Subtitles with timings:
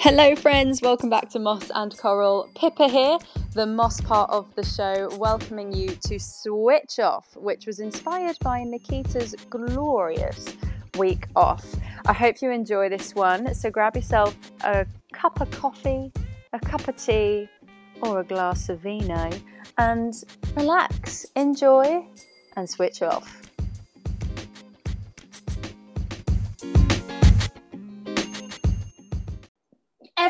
[0.00, 0.80] Hello, friends.
[0.80, 2.48] Welcome back to Moss and Coral.
[2.54, 3.18] Pippa here,
[3.54, 8.62] the Moss part of the show, welcoming you to Switch Off, which was inspired by
[8.62, 10.56] Nikita's glorious
[10.96, 11.66] week off.
[12.06, 13.52] I hope you enjoy this one.
[13.56, 16.12] So grab yourself a cup of coffee,
[16.52, 17.48] a cup of tea,
[18.00, 19.30] or a glass of vino
[19.78, 20.14] and
[20.54, 22.06] relax, enjoy,
[22.56, 23.47] and switch off.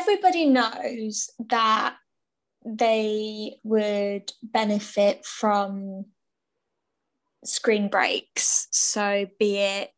[0.09, 1.95] Everybody knows that
[2.65, 6.05] they would benefit from
[7.45, 8.67] screen breaks.
[8.71, 9.91] So, be it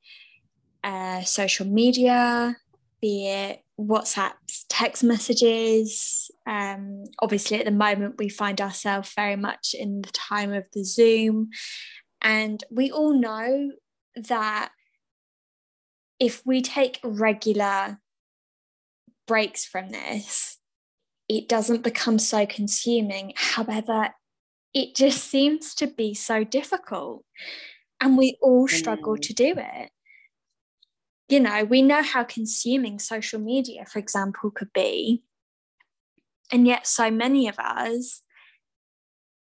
[0.84, 2.58] uh, social media,
[3.02, 6.30] be it WhatsApp's text messages.
[6.46, 10.84] Um, obviously, at the moment, we find ourselves very much in the time of the
[10.84, 11.50] Zoom.
[12.22, 13.72] And we all know
[14.16, 14.72] that
[16.20, 18.00] if we take regular
[19.32, 20.58] breaks from this,
[21.30, 23.32] it doesn't become so consuming.
[23.38, 24.10] However,
[24.74, 27.24] it just seems to be so difficult.
[28.02, 29.22] And we all struggle mm.
[29.22, 29.92] to do it.
[31.30, 35.24] You know, we know how consuming social media, for example, could be.
[36.52, 38.24] And yet, so many of us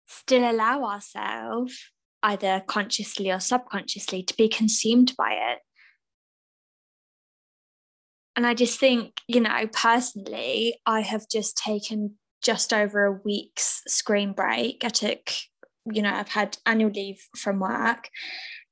[0.07, 1.79] still allow ourselves,
[2.23, 5.61] either consciously or subconsciously, to be consumed by it
[8.37, 13.83] and I just think, you know, personally, I have just taken just over a week's
[13.87, 14.85] screen break.
[14.85, 15.31] I took,
[15.93, 18.09] you know, I've had annual leave from work.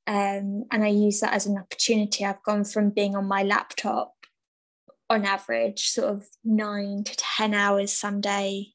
[0.07, 2.25] Um, and I use that as an opportunity.
[2.25, 4.15] I've gone from being on my laptop
[5.11, 8.69] on average, sort of nine to 10 hours some day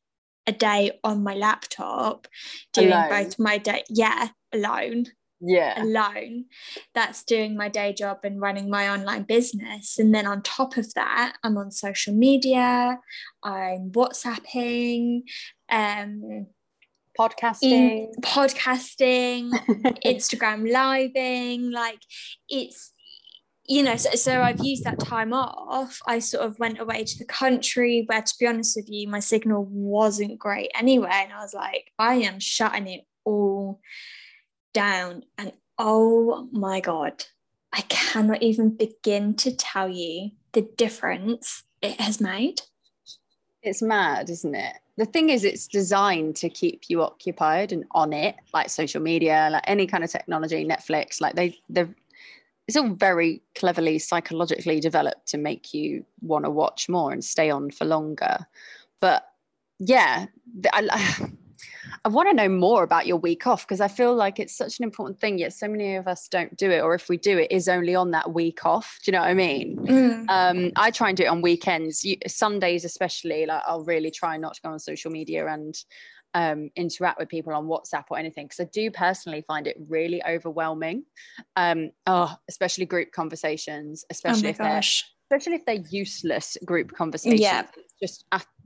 [0.46, 2.28] a day on my laptop,
[2.74, 3.10] doing alone.
[3.10, 5.06] both my day, yeah, alone
[5.46, 6.46] yeah alone
[6.94, 10.94] that's doing my day job and running my online business and then on top of
[10.94, 12.98] that i'm on social media
[13.44, 15.24] i'm whatsapping
[15.70, 16.48] um
[17.20, 19.52] podcasting podcasting
[20.06, 22.00] instagram living like
[22.48, 22.94] it's
[23.66, 26.00] you know, so, so I've used that time off.
[26.06, 29.20] I sort of went away to the country where, to be honest with you, my
[29.20, 31.10] signal wasn't great anyway.
[31.12, 33.80] And I was like, I am shutting it all
[34.74, 37.26] down and oh my god
[37.72, 42.62] i cannot even begin to tell you the difference it has made.
[43.62, 44.76] It's mad isn't it?
[44.98, 49.50] The thing is it's designed to keep you occupied and on it like social media
[49.52, 51.94] like any kind of technology netflix like they they've
[52.68, 57.50] it's all very cleverly psychologically developed to make you want to watch more and stay
[57.50, 58.38] on for longer.
[59.02, 59.26] But
[59.80, 60.28] yeah
[60.72, 61.30] I,
[62.06, 64.78] I want to know more about your week off because I feel like it's such
[64.78, 65.38] an important thing.
[65.38, 67.96] Yet so many of us don't do it, or if we do it, is only
[67.96, 69.00] on that week off.
[69.04, 69.78] Do you know what I mean?
[69.78, 70.26] Mm.
[70.30, 73.46] Um, I try and do it on weekends, you, Sundays especially.
[73.46, 75.76] Like I'll really try not to go on social media and
[76.34, 80.22] um, interact with people on WhatsApp or anything because I do personally find it really
[80.26, 81.06] overwhelming.
[81.56, 85.06] Um, oh, especially group conversations, especially oh if gosh.
[85.30, 87.40] they're especially if they're useless group conversations.
[87.40, 87.66] Yeah.
[88.02, 88.26] Just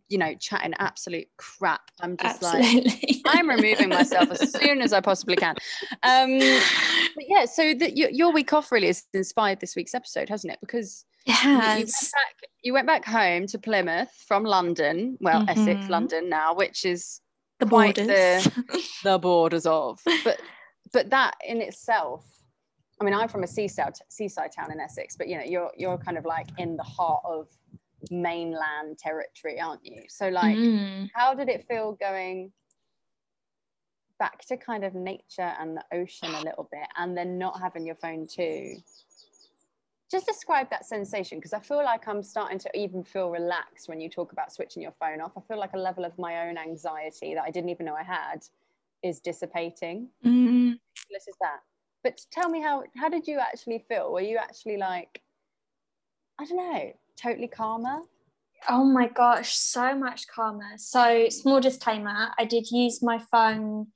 [0.09, 1.81] you know, chatting absolute crap.
[2.00, 3.22] I'm just Absolutely.
[3.25, 5.56] like, I'm removing myself as soon as I possibly can.
[6.03, 10.29] Um, but yeah, so that your, your week off really has inspired this week's episode,
[10.29, 10.59] hasn't it?
[10.62, 11.79] Because has.
[11.79, 15.59] You, went back, you went back home to Plymouth from London, well, mm-hmm.
[15.59, 17.22] Essex, London now, which is
[17.59, 20.00] the borders, the, the borders of.
[20.24, 20.39] But
[20.94, 22.24] but that in itself
[23.00, 25.97] I mean, I'm from a seaside seaside town in Essex, but you know, you're you're
[25.97, 27.47] kind of like in the heart of
[28.12, 30.03] mainland territory, aren't you?
[30.07, 31.09] So, like, mm.
[31.13, 32.51] how did it feel going
[34.19, 37.85] back to kind of nature and the ocean a little bit and then not having
[37.85, 38.78] your phone too?
[40.09, 44.00] Just describe that sensation because I feel like I'm starting to even feel relaxed when
[44.00, 45.34] you talk about switching your phone off.
[45.38, 48.03] I feel like a level of my own anxiety that I didn't even know I
[48.03, 48.45] had
[49.03, 50.07] is dissipating.
[50.25, 50.79] Mm.
[51.12, 51.59] This is that.
[52.03, 54.13] But tell me how how did you actually feel?
[54.13, 55.21] Were you actually like
[56.39, 57.99] I don't know, totally calmer?
[58.69, 60.77] Oh my gosh, so much calmer.
[60.77, 63.87] So, small disclaimer I did use my phone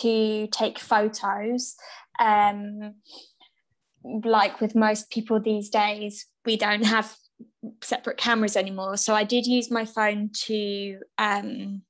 [0.00, 1.76] to take photos.
[2.18, 2.94] Um,
[4.24, 7.16] like with most people these days, we don't have
[7.82, 8.96] separate cameras anymore.
[8.96, 11.82] So, I did use my phone to um,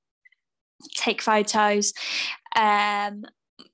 [0.96, 1.92] take photos.
[2.56, 3.25] Um,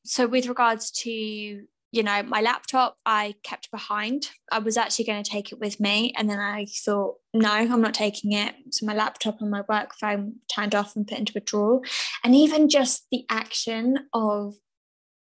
[0.05, 1.65] so, with regards to
[1.95, 4.29] you know, my laptop I kept behind.
[4.51, 6.13] I was actually going to take it with me.
[6.17, 8.53] And then I thought, no, I'm not taking it.
[8.71, 11.83] So my laptop and my work phone turned off and put into a drawer.
[12.25, 14.55] And even just the action of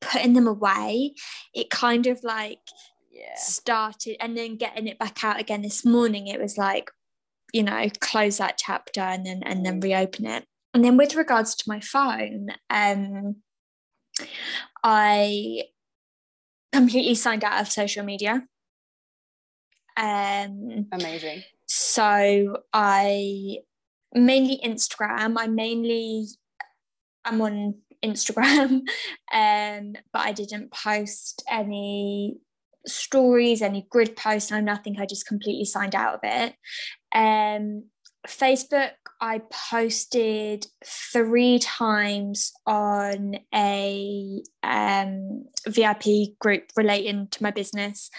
[0.00, 1.12] putting them away,
[1.52, 2.60] it kind of like
[3.12, 3.36] yeah.
[3.36, 6.26] started and then getting it back out again this morning.
[6.26, 6.90] It was like,
[7.52, 10.44] you know close that chapter and then and then reopen it
[10.74, 13.36] and then with regards to my phone um
[14.82, 15.62] i
[16.72, 18.42] completely signed out of social media
[19.96, 23.56] um amazing so i
[24.12, 26.26] mainly instagram i mainly
[27.24, 27.74] i'm on
[28.04, 28.82] instagram
[29.32, 32.38] um but i didn't post any
[32.88, 34.98] stories, any grid posts, no nothing.
[34.98, 36.54] I just completely signed out of it.
[37.14, 37.84] Um,
[38.26, 38.90] Facebook,
[39.20, 39.40] I
[39.70, 48.10] posted three times on a um, VIP group relating to my business.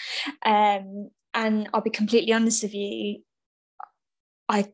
[0.44, 3.22] Um, and I'll be completely honest with you,
[4.50, 4.66] I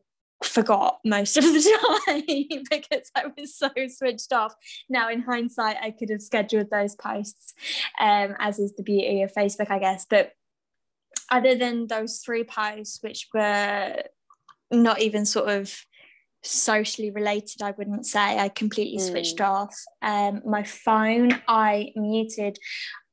[0.42, 4.54] forgot most of the time because I was so switched off.
[4.88, 7.54] Now, in hindsight, I could have scheduled those posts,
[8.00, 10.06] um, as is the beauty of Facebook, I guess.
[10.08, 10.32] But
[11.30, 14.02] other than those three posts, which were
[14.82, 15.74] not even sort of
[16.42, 19.10] socially related, I wouldn't say, I completely mm.
[19.10, 19.74] switched off.
[20.02, 22.58] Um, my phone, I muted.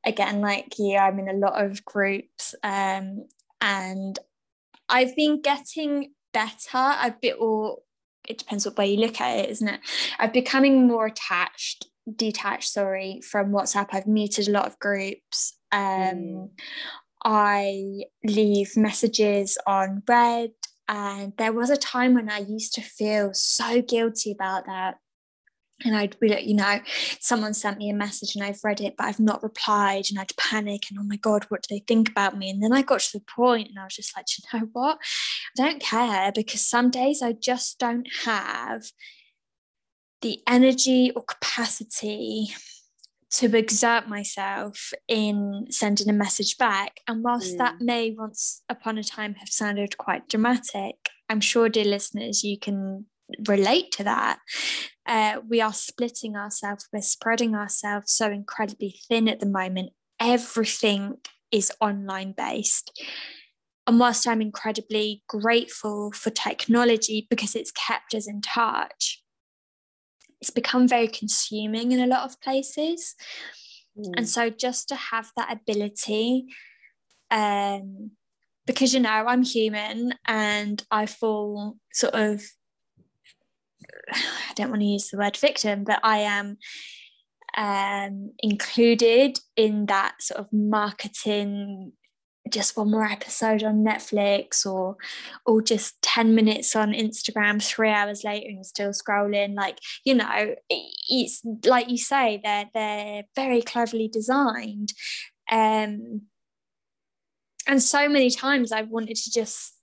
[0.05, 3.25] Again, like you, I'm in a lot of groups, um,
[3.61, 4.17] and
[4.89, 6.57] I've been getting better.
[6.73, 7.77] I've been, or
[8.27, 9.79] it depends what way you look at it, isn't it?
[10.19, 13.89] I'm becoming more attached, detached, sorry, from WhatsApp.
[13.91, 15.57] I've muted a lot of groups.
[15.71, 16.49] Um, mm.
[17.23, 20.51] I leave messages on read.
[20.91, 24.97] And there was a time when I used to feel so guilty about that
[25.85, 26.79] and I'd be like, you know,
[27.21, 30.35] someone sent me a message and I've read it, but I've not replied, and I'd
[30.37, 32.49] panic and oh my god, what do they think about me?
[32.49, 34.97] And then I got to the point and I was just like, you know what?
[35.57, 38.83] I don't care because some days I just don't have
[40.21, 42.53] the energy or capacity
[43.31, 46.99] to exert myself in sending a message back.
[47.07, 47.57] And whilst mm.
[47.59, 50.95] that may once upon a time have sounded quite dramatic,
[51.29, 53.05] I'm sure, dear listeners, you can
[53.47, 54.39] relate to that.
[55.05, 59.91] Uh, we are splitting ourselves, we're spreading ourselves so incredibly thin at the moment.
[60.19, 61.15] Everything
[61.51, 62.91] is online based.
[63.87, 69.20] And whilst I'm incredibly grateful for technology because it's kept us in touch,
[70.41, 73.15] it's become very consuming in a lot of places.
[73.97, 74.13] Mm.
[74.17, 76.45] And so just to have that ability,
[77.29, 78.11] um,
[78.65, 82.43] because you know, I'm human and I fall sort of
[84.11, 86.57] I don't want to use the word victim, but I am
[87.57, 91.93] um, included in that sort of marketing
[92.51, 94.97] just one more episode on Netflix or
[95.45, 100.55] or just 10 minutes on Instagram three hours later and still scrolling like you know
[100.69, 104.93] it's like you say they're they're very cleverly designed
[105.51, 106.21] um
[107.67, 109.73] and so many times I've wanted to just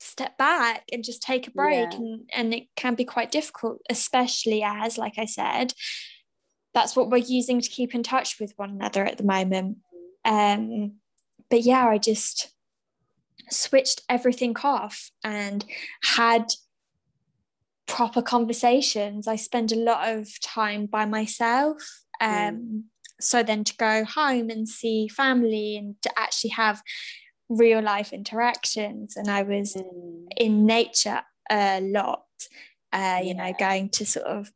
[0.00, 1.98] step back and just take a break yeah.
[1.98, 5.74] and and it can be quite difficult especially as like i said
[6.72, 9.76] that's what we're using to keep in touch with one another at the moment
[10.24, 10.92] um
[11.50, 12.52] but yeah i just
[13.50, 15.64] switched everything off and
[16.02, 16.46] had
[17.86, 21.82] proper conversations i spend a lot of time by myself
[22.20, 22.82] um mm.
[23.20, 26.80] so then to go home and see family and to actually have
[27.50, 30.26] real life interactions and I was mm.
[30.36, 32.24] in nature a lot
[32.92, 33.48] uh, you yeah.
[33.48, 34.52] know going to sort of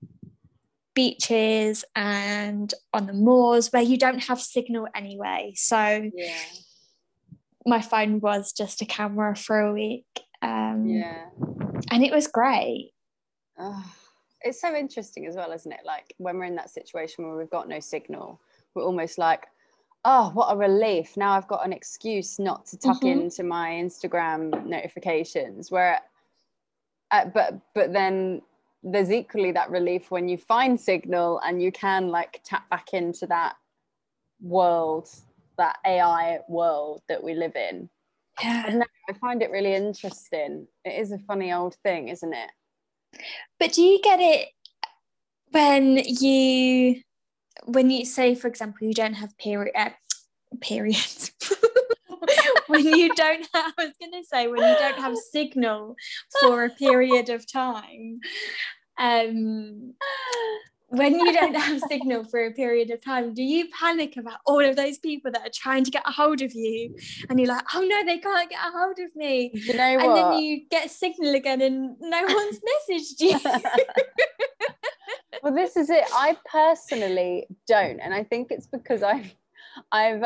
[0.94, 6.36] beaches and on the moors where you don't have signal anyway so yeah.
[7.66, 10.06] My phone was just a camera for a week
[10.42, 11.26] um, yeah.
[11.90, 12.92] and it was great.
[13.58, 13.84] Oh,
[14.42, 15.80] it's so interesting as well isn't it?
[15.84, 18.40] Like when we're in that situation where we've got no signal
[18.74, 19.46] we're almost like
[20.04, 21.16] oh what a relief.
[21.16, 23.20] Now i've got an excuse not to tuck mm-hmm.
[23.20, 25.70] into my instagram notifications.
[25.70, 26.00] Where
[27.10, 28.42] uh, but but then
[28.82, 33.26] there's equally that relief when you find signal and you can like tap back into
[33.26, 33.54] that
[34.42, 35.08] world
[35.58, 37.88] that ai world that we live in.
[38.42, 38.80] Yeah.
[39.08, 40.66] I, I find it really interesting.
[40.84, 42.50] It is a funny old thing isn't it?
[43.58, 44.48] But do you get it
[45.50, 47.02] when you
[47.66, 49.90] when you say, for example, you don't have period uh,
[50.60, 51.32] periods.
[52.66, 55.96] when you don't have, I was going to say, when you don't have signal
[56.40, 58.20] for a period of time,
[58.98, 59.94] um,
[60.96, 64.64] when you don't have signal for a period of time, do you panic about all
[64.64, 66.94] of those people that are trying to get a hold of you?
[67.28, 69.50] And you're like, oh no, they can't get a hold of me.
[69.54, 70.04] You know what?
[70.04, 72.60] And then you get signal again and no one's
[72.90, 73.38] messaged you.
[75.42, 76.04] well, this is it.
[76.12, 78.00] I personally don't.
[78.00, 79.34] And I think it's because I've
[79.90, 80.22] I've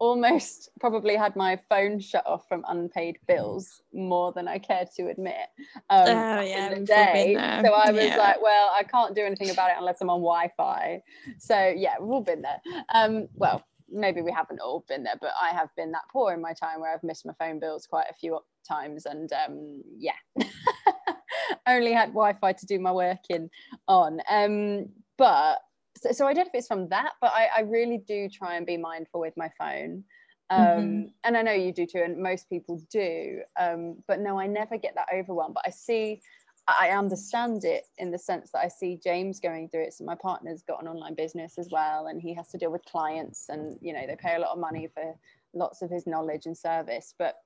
[0.00, 5.08] almost probably had my phone shut off from unpaid bills more than I care to
[5.08, 5.46] admit.
[5.88, 7.34] Um, oh yeah, in the day.
[7.34, 8.16] So I was yeah.
[8.16, 11.02] like, well, I can't do anything about it unless I'm on Wi-Fi.
[11.38, 12.60] So yeah, we've all been there.
[12.92, 16.40] Um, well, maybe we haven't all been there, but I have been that poor in
[16.40, 20.12] my time where I've missed my phone bills quite a few times, and um, yeah,
[21.66, 23.50] only had Wi-Fi to do my work in
[23.86, 24.20] on.
[24.30, 24.88] Um,
[25.18, 25.58] but
[26.00, 28.56] so, so I don't know if it's from that, but I, I really do try
[28.56, 30.04] and be mindful with my phone.
[30.48, 31.02] Um, mm-hmm.
[31.24, 33.42] And I know you do too, and most people do.
[33.58, 35.52] Um, but no, I never get that overwhelm.
[35.52, 36.22] But I see,
[36.66, 39.94] I understand it in the sense that I see James going through it.
[39.94, 42.84] So my partner's got an online business as well, and he has to deal with
[42.84, 45.14] clients, and you know they pay a lot of money for
[45.52, 47.14] lots of his knowledge and service.
[47.18, 47.36] But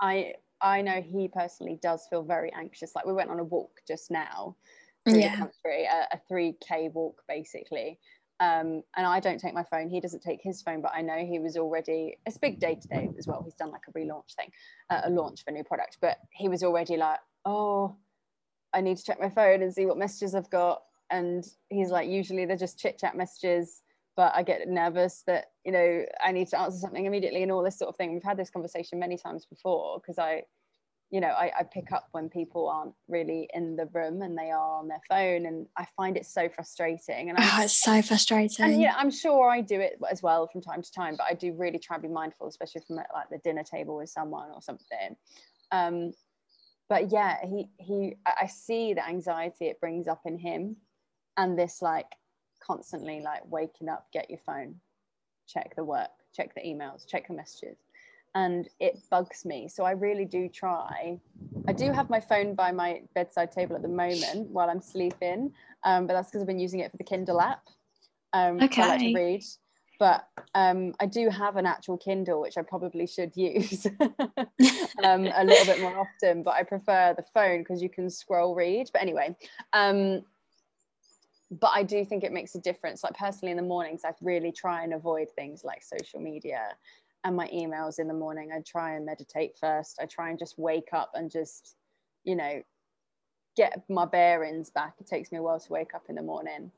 [0.00, 2.94] I I know he personally does feel very anxious.
[2.94, 4.56] Like we went on a walk just now,
[5.08, 5.30] through yeah.
[5.32, 7.98] the country, a, a 3K walk basically.
[8.40, 9.88] Um, and I don't take my phone.
[9.88, 12.18] He doesn't take his phone, but I know he was already.
[12.24, 13.42] It's a big day today as well.
[13.42, 14.50] He's done like a relaunch thing,
[14.90, 15.98] uh, a launch for a new product.
[16.00, 17.96] But he was already like, "Oh,
[18.72, 22.08] I need to check my phone and see what messages I've got." And he's like,
[22.08, 23.82] "Usually they're just chit chat messages,
[24.14, 27.64] but I get nervous that you know I need to answer something immediately and all
[27.64, 30.44] this sort of thing." We've had this conversation many times before because I
[31.10, 34.50] you know, I, I, pick up when people aren't really in the room and they
[34.50, 37.30] are on their phone, and I find it so frustrating.
[37.30, 38.66] And oh, it's so frustrating.
[38.66, 41.32] And yeah, I'm sure I do it as well from time to time, but I
[41.32, 44.60] do really try to be mindful, especially from like the dinner table with someone or
[44.60, 45.16] something.
[45.72, 46.12] Um,
[46.90, 50.76] but yeah, he he, I see the anxiety it brings up in him,
[51.38, 52.16] and this like
[52.62, 54.74] constantly like waking up, get your phone,
[55.46, 57.78] check the work, check the emails, check the messages
[58.34, 59.68] and it bugs me.
[59.68, 61.18] So I really do try.
[61.66, 65.52] I do have my phone by my bedside table at the moment while I'm sleeping,
[65.84, 67.62] um, but that's because I've been using it for the Kindle app.
[68.32, 68.82] Um, okay.
[68.82, 69.44] I like to read.
[69.98, 73.84] But um, I do have an actual Kindle, which I probably should use
[75.02, 76.44] um, a little bit more often.
[76.44, 78.90] But I prefer the phone because you can scroll read.
[78.92, 79.36] But anyway,
[79.72, 80.22] um,
[81.50, 83.02] but I do think it makes a difference.
[83.02, 86.76] Like personally, in the mornings, I really try and avoid things like social media
[87.24, 88.50] and my emails in the morning.
[88.54, 89.98] I try and meditate first.
[90.00, 91.76] I try and just wake up and just,
[92.24, 92.62] you know,
[93.56, 94.94] get my bearings back.
[95.00, 96.70] It takes me a while to wake up in the morning.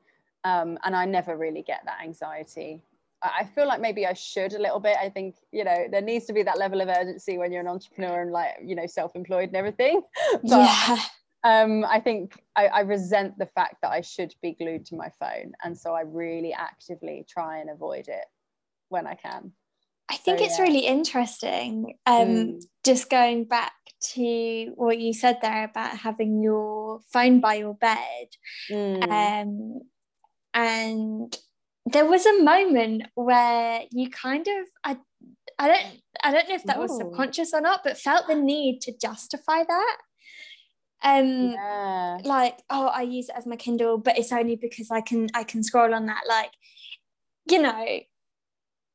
[0.44, 2.80] Um, and I never really get that anxiety.
[3.22, 4.96] I feel like maybe I should a little bit.
[4.98, 7.68] I think, you know, there needs to be that level of urgency when you're an
[7.68, 10.00] entrepreneur and like, you know, self-employed and everything.
[10.42, 10.96] But yeah.
[11.44, 15.10] um, I think I, I resent the fact that I should be glued to my
[15.20, 15.52] phone.
[15.62, 18.24] And so I really actively try and avoid it
[18.88, 19.52] when I can.
[20.10, 20.64] I think so, it's yeah.
[20.64, 21.94] really interesting.
[22.04, 22.62] Um, mm.
[22.84, 23.72] Just going back
[24.14, 28.28] to what you said there about having your phone by your bed,
[28.70, 29.08] mm.
[29.08, 29.80] um,
[30.52, 31.36] and
[31.86, 34.96] there was a moment where you kind of I
[35.58, 36.82] I don't I don't know if that Ooh.
[36.82, 39.96] was subconscious or not, but felt the need to justify that.
[41.02, 42.18] Um, yeah.
[42.24, 45.44] like oh, I use it as my Kindle, but it's only because I can I
[45.44, 46.22] can scroll on that.
[46.28, 46.50] Like,
[47.48, 48.00] you know,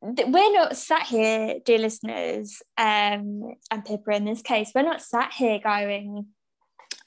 [0.06, 5.34] we're not sat here, dear listeners, um, and Pippa in this case, we're not sat
[5.34, 6.28] here going,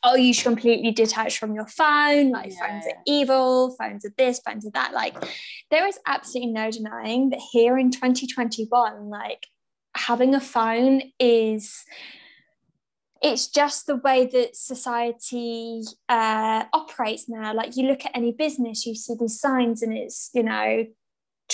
[0.02, 2.66] oh, you should completely detach from your phone, like yeah.
[2.66, 4.92] phones are evil, phones are this, phones are that.
[4.92, 5.14] Like,
[5.70, 9.46] there is absolutely no denying that here in 2021, like,
[9.96, 11.84] having a phone is
[13.20, 17.52] it's just the way that society uh, operates now.
[17.52, 20.86] Like you look at any business, you see these signs, and it's you know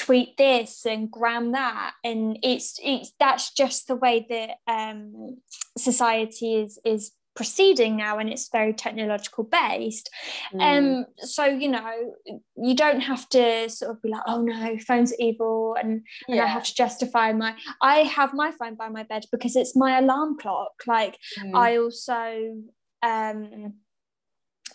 [0.04, 5.38] tweet this and gram that and it's it's that's just the way that um,
[5.78, 10.08] society is is proceeding now and it's very technological based
[10.52, 10.60] mm.
[10.60, 12.14] um so you know
[12.54, 16.34] you don't have to sort of be like oh no phones are evil and, yeah.
[16.36, 19.74] and i have to justify my i have my phone by my bed because it's
[19.74, 21.56] my alarm clock like mm.
[21.56, 22.54] i also
[23.02, 23.74] um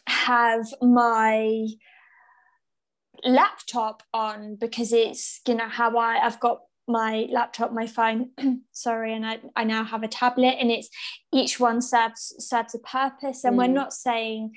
[0.06, 1.66] have my
[3.24, 8.32] laptop on because it's you know how I I've got my laptop my phone
[8.72, 10.90] sorry and I, I now have a tablet and it's
[11.32, 13.60] each one serves serves a purpose and mm.
[13.60, 14.54] we're not saying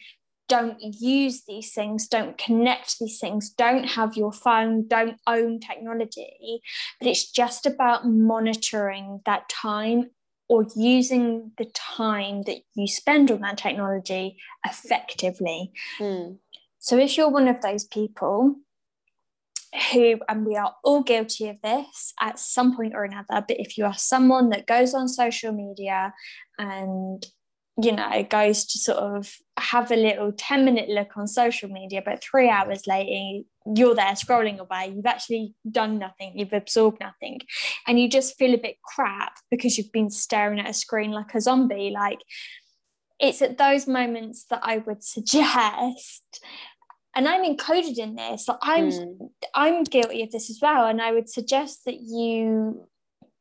[0.49, 6.61] don't use these things don't connect these things don't have your phone don't own technology
[6.99, 10.11] but it's just about monitoring that time
[10.49, 16.37] or using the time that you spend on that technology effectively mm.
[16.83, 18.57] So if you're one of those people
[19.93, 23.79] who, and we are all guilty of this at some point or another, but if
[23.79, 26.13] you are someone that goes on social media
[26.59, 27.25] and
[27.83, 32.03] you know, goes to sort of have a little 10 minute look on social media,
[32.05, 37.41] but three hours later, you're there scrolling away you've actually done nothing you've absorbed nothing
[37.87, 41.35] and you just feel a bit crap because you've been staring at a screen like
[41.35, 42.19] a zombie like
[43.21, 46.45] it's at those moments that i would suggest
[47.15, 49.29] and i'm included in this like i'm mm.
[49.55, 52.87] i'm guilty of this as well and i would suggest that you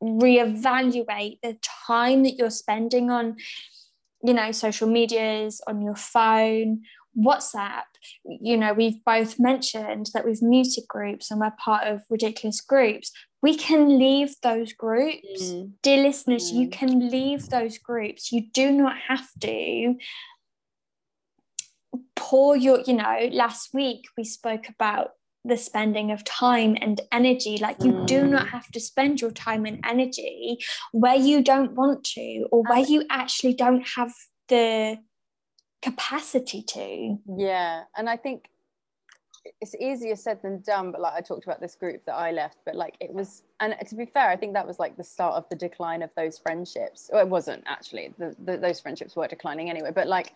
[0.01, 3.35] reevaluate the time that you're spending on
[4.23, 6.81] you know social medias on your phone
[7.17, 7.83] whatsapp
[8.23, 13.11] you know we've both mentioned that we've muted groups and we're part of ridiculous groups
[13.41, 15.71] we can leave those groups mm.
[15.83, 16.55] dear listeners mm.
[16.55, 19.95] you can leave those groups you do not have to
[22.21, 25.13] pour your you know last week we spoke about
[25.43, 27.57] the spending of time and energy.
[27.57, 28.05] Like you mm.
[28.05, 30.59] do not have to spend your time and energy
[30.91, 34.13] where you don't want to or where you actually don't have
[34.49, 34.99] the
[35.81, 37.17] capacity to.
[37.37, 37.85] Yeah.
[37.97, 38.49] And I think
[39.61, 42.57] it's easier said than done, but like I talked about this group that I left,
[42.63, 45.33] but like it was, and to be fair, I think that was like the start
[45.33, 47.09] of the decline of those friendships.
[47.11, 50.33] Well, it wasn't actually, the, the, those friendships were declining anyway, but like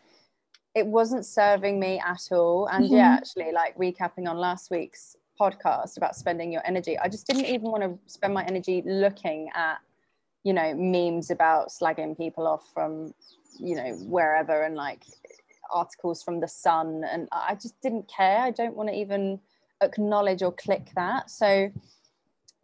[0.76, 2.68] it wasn't serving me at all.
[2.68, 2.96] And mm-hmm.
[2.96, 7.46] yeah, actually, like recapping on last week's podcast about spending your energy, I just didn't
[7.46, 9.78] even want to spend my energy looking at,
[10.44, 13.14] you know, memes about slagging people off from,
[13.58, 15.04] you know, wherever and like
[15.74, 17.04] articles from the sun.
[17.10, 18.40] And I just didn't care.
[18.40, 19.40] I don't want to even
[19.82, 21.32] acknowledge or click that.
[21.32, 21.72] So,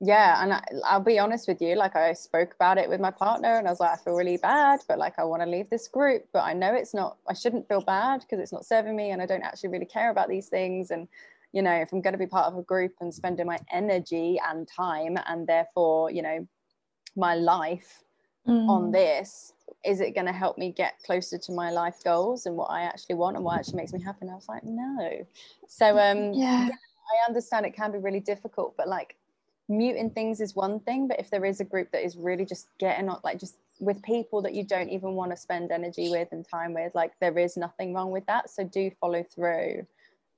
[0.03, 3.11] yeah and I, will be honest with you like i spoke about it with my
[3.11, 5.69] partner and i was like i feel really bad but like i want to leave
[5.69, 8.95] this group but i know it's not i shouldn't feel bad because it's not serving
[8.95, 11.07] me and i don't actually really care about these things and
[11.53, 14.39] you know if i'm going to be part of a group and spending my energy
[14.49, 16.47] and time and therefore you know
[17.15, 18.03] my life
[18.47, 18.67] mm.
[18.67, 19.53] on this
[19.85, 22.81] is it going to help me get closer to my life goals and what i
[22.81, 25.23] actually want and what actually makes me happy and i was like no
[25.67, 26.65] so um yeah.
[26.65, 29.15] yeah i understand it can be really difficult but like
[29.77, 32.67] muting things is one thing but if there is a group that is really just
[32.79, 36.27] getting on like just with people that you don't even want to spend energy with
[36.31, 38.49] and time with like there is nothing wrong with that.
[38.49, 39.87] So do follow through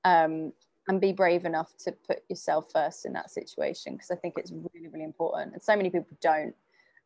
[0.05, 0.53] um,
[0.87, 4.51] and be brave enough to put yourself first in that situation because i think it's
[4.51, 5.53] really really important.
[5.53, 6.55] And so many people don't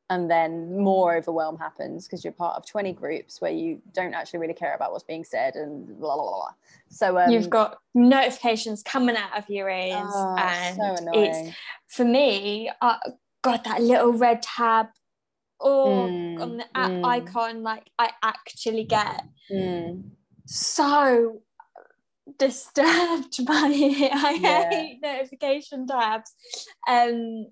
[0.10, 4.40] and then more overwhelm happens because you're part of 20 groups where you don't actually
[4.40, 6.52] really care about what's being said and blah blah blah blah.
[6.90, 11.56] so um, you've got notifications coming out of your ears oh, and so it's
[11.88, 12.98] for me i
[13.42, 14.88] got that little red tab
[15.60, 17.06] or mm, on the app mm.
[17.06, 20.04] icon like i actually get mm.
[20.46, 21.42] so
[22.38, 24.70] disturbed by it i yeah.
[24.70, 26.34] hate notification tabs
[26.88, 27.48] um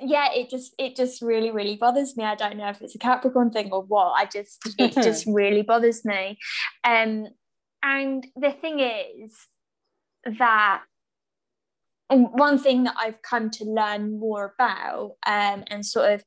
[0.00, 2.24] yeah it just it just really really bothers me.
[2.24, 4.12] I don't know if it's a capricorn thing or what.
[4.12, 6.38] I just it just really bothers me.
[6.84, 7.28] Um
[7.82, 9.34] and the thing is
[10.38, 10.82] that
[12.16, 16.24] one thing that I've come to learn more about, um, and sort of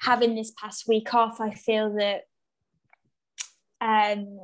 [0.00, 2.22] having this past week off, I feel that
[3.80, 4.38] um,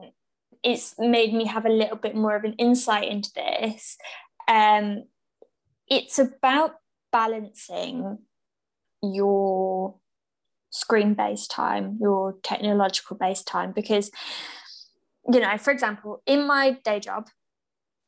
[0.62, 3.96] it's made me have a little bit more of an insight into this.
[4.46, 5.04] Um,
[5.88, 6.76] it's about
[7.12, 8.18] balancing
[9.12, 9.96] your
[10.70, 14.10] screen based time, your technological based time, because,
[15.32, 17.28] you know, for example, in my day job,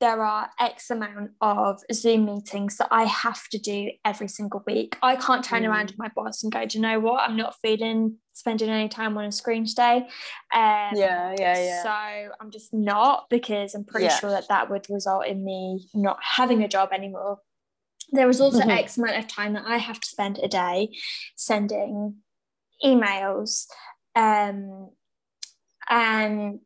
[0.00, 4.96] there are X amount of Zoom meetings that I have to do every single week.
[5.02, 5.70] I can't turn mm.
[5.70, 7.20] around to my boss and go, Do you know what?
[7.20, 10.06] I'm not feeling spending any time on a screen today.
[10.52, 11.82] Um, yeah, yeah, yeah.
[11.82, 14.18] So I'm just not because I'm pretty yeah.
[14.18, 17.38] sure that that would result in me not having a job anymore
[18.12, 18.70] there is also mm-hmm.
[18.70, 20.90] X amount of time that I have to spend a day
[21.36, 22.16] sending
[22.84, 23.66] emails.
[24.14, 24.90] Um,
[25.88, 26.60] and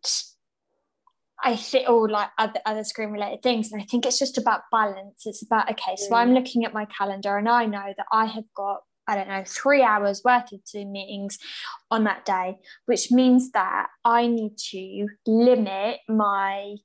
[1.42, 3.72] I think all like other, other screen related things.
[3.72, 5.22] And I think it's just about balance.
[5.24, 6.34] It's about, okay, so I'm mm.
[6.34, 9.82] looking at my calendar and I know that I have got, I don't know, three
[9.82, 11.38] hours worth of Zoom meetings
[11.90, 16.76] on that day, which means that I need to limit my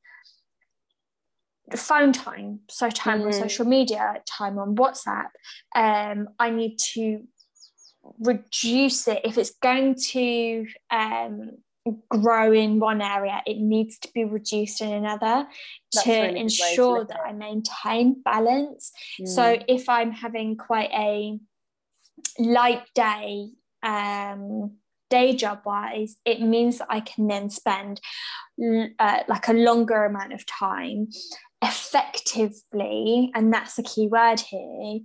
[1.75, 3.27] phone time so time mm-hmm.
[3.27, 5.29] on social media time on whatsapp
[5.75, 7.21] um i need to
[8.19, 11.51] reduce it if it's going to um
[12.09, 15.47] grow in one area it needs to be reduced in another
[15.93, 19.27] That's to really ensure that i maintain balance mm.
[19.27, 21.39] so if i'm having quite a
[22.39, 23.49] light day
[23.83, 24.77] um
[25.11, 28.01] day job wise it means that i can then spend
[28.99, 31.07] uh, like a longer amount of time
[31.61, 34.99] effectively, and that's the key word here,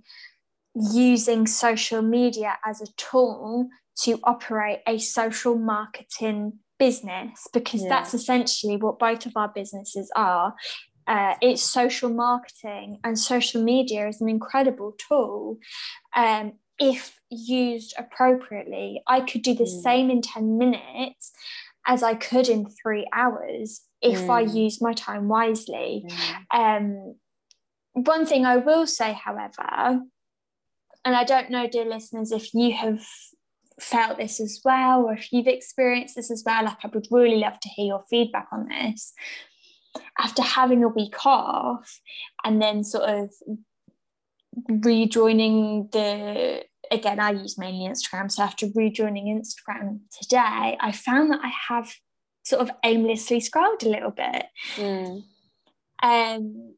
[0.75, 3.69] using social media as a tool
[4.03, 7.89] to operate a social marketing business because yeah.
[7.89, 10.55] that's essentially what both of our businesses are
[11.07, 15.57] uh, it's social marketing and social media is an incredible tool
[16.15, 19.83] um, if used appropriately i could do the mm.
[19.83, 21.31] same in 10 minutes
[21.85, 24.29] as i could in three hours if mm.
[24.29, 26.35] i use my time wisely mm.
[26.53, 27.15] um,
[27.93, 30.01] one thing i will say however
[31.05, 33.03] and i don't know dear listeners if you have
[33.79, 37.37] felt this as well or if you've experienced this as well like i would really
[37.37, 39.13] love to hear your feedback on this
[40.19, 41.99] after having a week off
[42.43, 43.31] and then sort of
[44.67, 51.39] rejoining the again i use mainly instagram so after rejoining instagram today i found that
[51.41, 51.91] i have
[52.51, 55.23] sort of aimlessly scrolled a little bit mm.
[56.03, 56.75] um,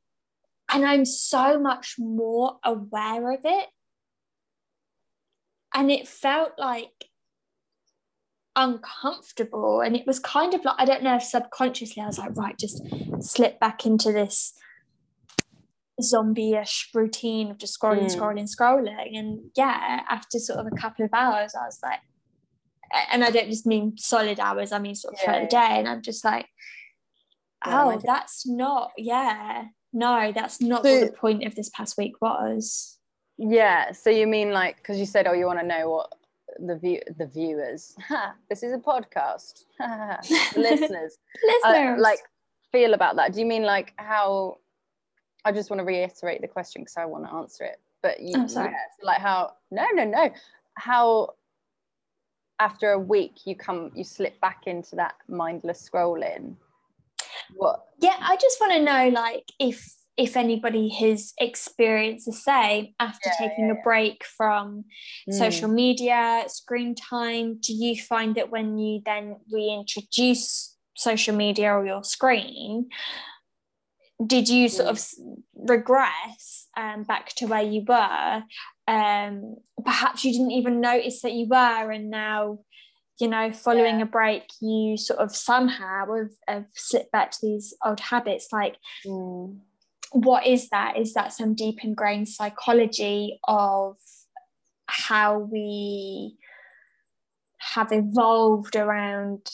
[0.72, 3.68] and i'm so much more aware of it
[5.74, 7.06] and it felt like
[8.56, 12.38] uncomfortable and it was kind of like i don't know if subconsciously i was like
[12.38, 12.84] right just
[13.20, 14.54] slip back into this
[16.00, 18.16] zombie-ish routine of just scrolling mm.
[18.16, 22.00] scrolling scrolling and yeah after sort of a couple of hours i was like
[23.12, 25.80] and i don't just mean solid hours i mean sort of yeah, throughout the day
[25.80, 26.48] and i'm just like
[27.66, 32.14] oh that's not yeah no that's not so, what the point of this past week
[32.22, 32.98] was.
[33.38, 36.12] Yeah so you mean like because you said oh you want to know what
[36.60, 37.96] the view the viewers
[38.50, 39.64] this is a podcast
[40.56, 42.20] listeners listeners uh, like
[42.72, 43.34] feel about that.
[43.34, 44.58] Do you mean like how
[45.46, 48.34] i just want to reiterate the question because i want to answer it but you
[48.36, 48.74] oh, sorry.
[49.02, 50.30] like how no no no
[50.76, 51.30] how
[52.60, 56.56] after a week you come you slip back into that mindless scrolling.
[57.56, 57.86] What?
[58.00, 63.30] Yeah i just want to know like if if anybody has experienced the same after
[63.30, 64.86] yeah, taking yeah, a break from
[65.28, 65.34] mm.
[65.34, 71.86] social media, screen time, do you find that when you then reintroduce social media or
[71.86, 72.90] your screen,
[74.26, 75.04] did you sort of
[75.56, 78.44] regress um, back to where you were?
[78.88, 82.60] Um, perhaps you didn't even notice that you were, and now,
[83.20, 84.04] you know, following yeah.
[84.04, 88.48] a break, you sort of somehow have, have, slipped back to these old habits.
[88.52, 89.58] Like, mm
[90.14, 90.98] what is that?
[90.98, 93.98] Is that some deep ingrained psychology of
[94.86, 96.38] how we
[97.58, 99.50] have evolved around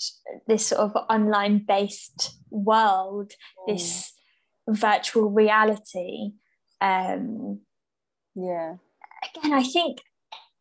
[0.48, 3.32] this sort of online based world,
[3.68, 3.74] mm.
[3.74, 4.12] this
[4.70, 6.32] virtual reality?
[6.82, 7.62] Um,
[8.36, 8.76] yeah.
[9.36, 10.00] Again, I think,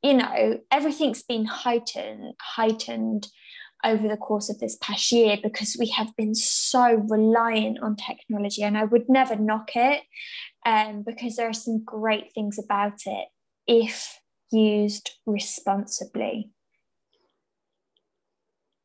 [0.03, 3.29] you know, everything's been heightened, heightened
[3.85, 8.63] over the course of this past year because we have been so reliant on technology
[8.63, 10.03] and I would never knock it
[10.67, 13.29] um, because there are some great things about it
[13.67, 14.19] if
[14.51, 16.51] used responsibly.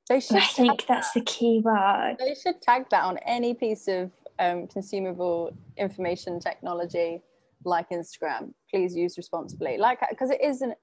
[0.10, 2.18] They should I think that's the key word.
[2.20, 7.22] They should tag that on any piece of um, consumable information technology
[7.66, 8.54] like Instagram.
[8.70, 9.78] Please use responsibly.
[9.78, 10.76] Like, because it isn't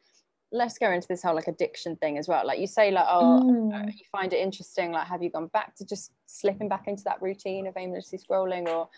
[0.52, 3.40] let's go into this whole like addiction thing as well like you say like oh
[3.44, 3.86] mm.
[3.86, 7.20] you find it interesting like have you gone back to just slipping back into that
[7.22, 8.88] routine of aimlessly scrolling or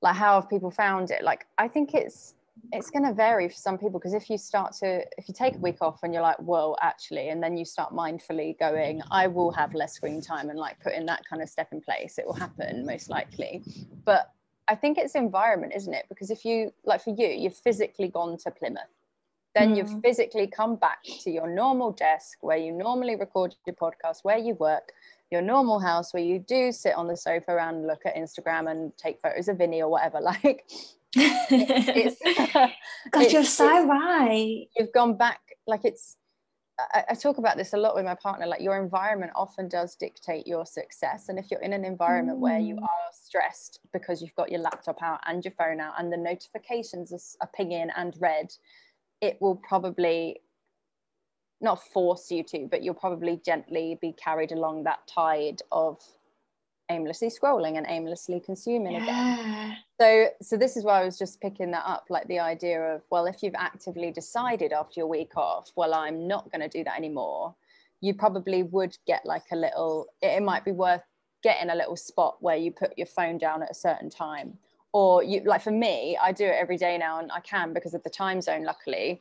[0.00, 2.34] like how have people found it like i think it's
[2.72, 5.54] it's going to vary for some people because if you start to if you take
[5.54, 9.26] a week off and you're like whoa actually and then you start mindfully going i
[9.26, 12.26] will have less screen time and like putting that kind of step in place it
[12.26, 13.62] will happen most likely
[14.04, 14.32] but
[14.68, 18.36] i think it's environment isn't it because if you like for you you've physically gone
[18.36, 18.82] to plymouth
[19.54, 19.76] then mm.
[19.76, 24.38] you've physically come back to your normal desk where you normally record your podcast, where
[24.38, 24.92] you work,
[25.30, 28.96] your normal house where you do sit on the sofa and look at Instagram and
[28.96, 30.20] take photos of Vinny or whatever.
[30.42, 30.64] Like,
[31.14, 32.46] it's, it's
[33.10, 34.66] God, it's, you're so right.
[34.76, 36.16] You've gone back, like, it's,
[36.78, 38.46] I, I, talk about this a lot with my partner.
[38.46, 41.28] Like, your environment often does dictate your success.
[41.28, 42.42] And if you're in an environment mm.
[42.42, 42.82] where you mm.
[42.82, 47.12] are stressed because you've got your laptop out and your phone out and the notifications
[47.12, 48.52] are, are pinging and red,
[49.20, 50.40] it will probably
[51.60, 55.98] not force you to, but you'll probably gently be carried along that tide of
[56.92, 59.02] aimlessly scrolling and aimlessly consuming yeah.
[59.02, 59.76] again.
[60.00, 63.02] So so this is why I was just picking that up, like the idea of,
[63.10, 66.84] well, if you've actively decided after your week off, well, I'm not going to do
[66.84, 67.54] that anymore,
[68.00, 71.02] you probably would get like a little, it, it might be worth
[71.42, 74.58] getting a little spot where you put your phone down at a certain time.
[74.92, 77.94] Or you like for me i do it every day now and i can because
[77.94, 79.20] of the time zone luckily.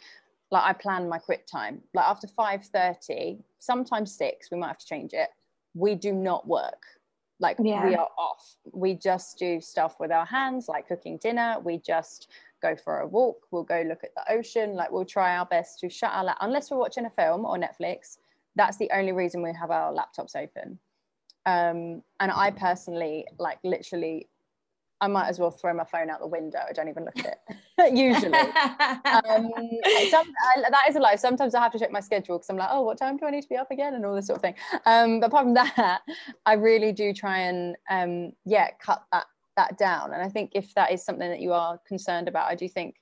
[0.52, 1.82] Like i plan my quit time.
[1.94, 5.30] Like after 5.30 sometimes 6 we might have to change it.
[5.74, 6.84] We do not work
[7.42, 7.86] like yeah.
[7.86, 8.56] we are off.
[8.72, 11.58] We just do stuff with our hands like cooking dinner.
[11.62, 12.30] We just
[12.62, 13.48] go for a walk.
[13.52, 14.76] We'll go look at the ocean.
[14.76, 18.18] Like we'll try our best to shut our unless we're watching a film or netflix
[18.56, 20.80] that's the only reason we have our laptops open.
[21.48, 24.28] Um, and i personally like literally
[25.02, 26.60] I might as well throw my phone out the window.
[26.68, 27.40] I don't even look at
[27.80, 28.34] it usually.
[28.34, 29.52] um,
[30.12, 31.16] some, I, that is a lie.
[31.16, 33.32] Sometimes I have to check my schedule because I'm like, oh, what time do I
[33.32, 34.56] need to be up again, and all this sort of thing.
[34.86, 36.02] Um, but apart from that,
[36.46, 39.26] I really do try and um, yeah, cut that
[39.58, 40.14] that down.
[40.14, 42.96] And I think if that is something that you are concerned about, I do think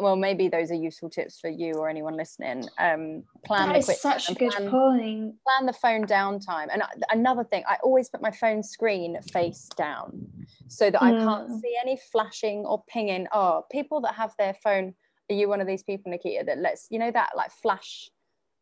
[0.00, 4.00] well maybe those are useful tips for you or anyone listening um plan that is
[4.00, 8.08] such a good plan, point plan the phone down time and another thing i always
[8.08, 10.26] put my phone screen face down
[10.68, 11.06] so that mm.
[11.06, 11.58] i can't hmm.
[11.58, 14.94] see any flashing or pinging oh people that have their phone
[15.30, 18.10] are you one of these people nikita that lets you know that like flash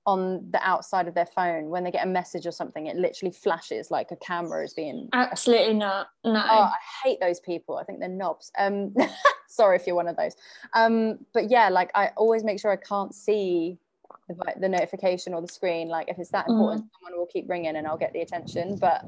[0.06, 3.32] on the outside of their phone when they get a message or something it literally
[3.32, 6.34] flashes like a camera is being absolutely not no.
[6.34, 7.78] Oh, i hate those people.
[7.78, 8.50] I think they're knobs.
[8.58, 8.94] Um
[9.48, 10.34] sorry if you're one of those.
[10.74, 13.78] Um but yeah like i always make sure i can't see
[14.28, 15.88] the, the notification or the screen.
[15.88, 16.88] Like if it's that important mm.
[16.98, 18.76] someone will keep ringing and i'll get the attention.
[18.76, 19.04] But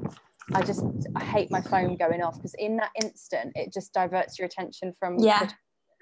[0.53, 0.83] i just
[1.15, 4.95] i hate my phone going off because in that instant it just diverts your attention
[4.99, 5.47] from yeah.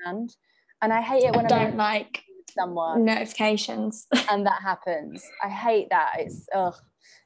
[0.05, 0.35] hand.
[0.81, 4.07] And i hate it when i don't I'm like someone notifications.
[4.29, 5.23] and that happens.
[5.43, 6.15] I hate that.
[6.19, 6.75] It's ugh.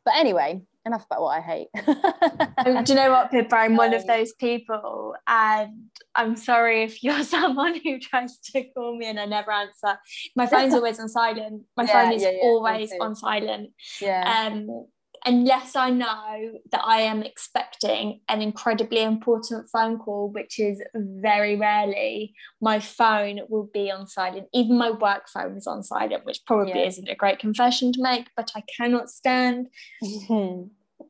[0.05, 1.67] But anyway enough about what i hate.
[2.86, 7.23] Do you know what pippa i'm one of those people and i'm sorry if you're
[7.36, 9.99] someone who tries to call me and i never answer.
[10.36, 11.63] My phone's always on silent.
[11.77, 13.71] My yeah, phone is yeah, yeah, always on silent.
[14.01, 14.49] Yeah.
[14.51, 14.88] Um
[15.25, 21.55] unless I know that I am expecting an incredibly important phone call, which is very
[21.55, 24.47] rarely, my phone will be on silent.
[24.53, 26.88] Even my work phone is on silent, which probably yeah.
[26.88, 29.67] isn't a great confession to make, but I cannot stand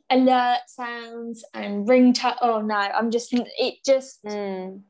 [0.10, 2.36] alert sounds and ringtone.
[2.42, 4.24] Oh no, I'm just, it just.
[4.24, 4.82] Mm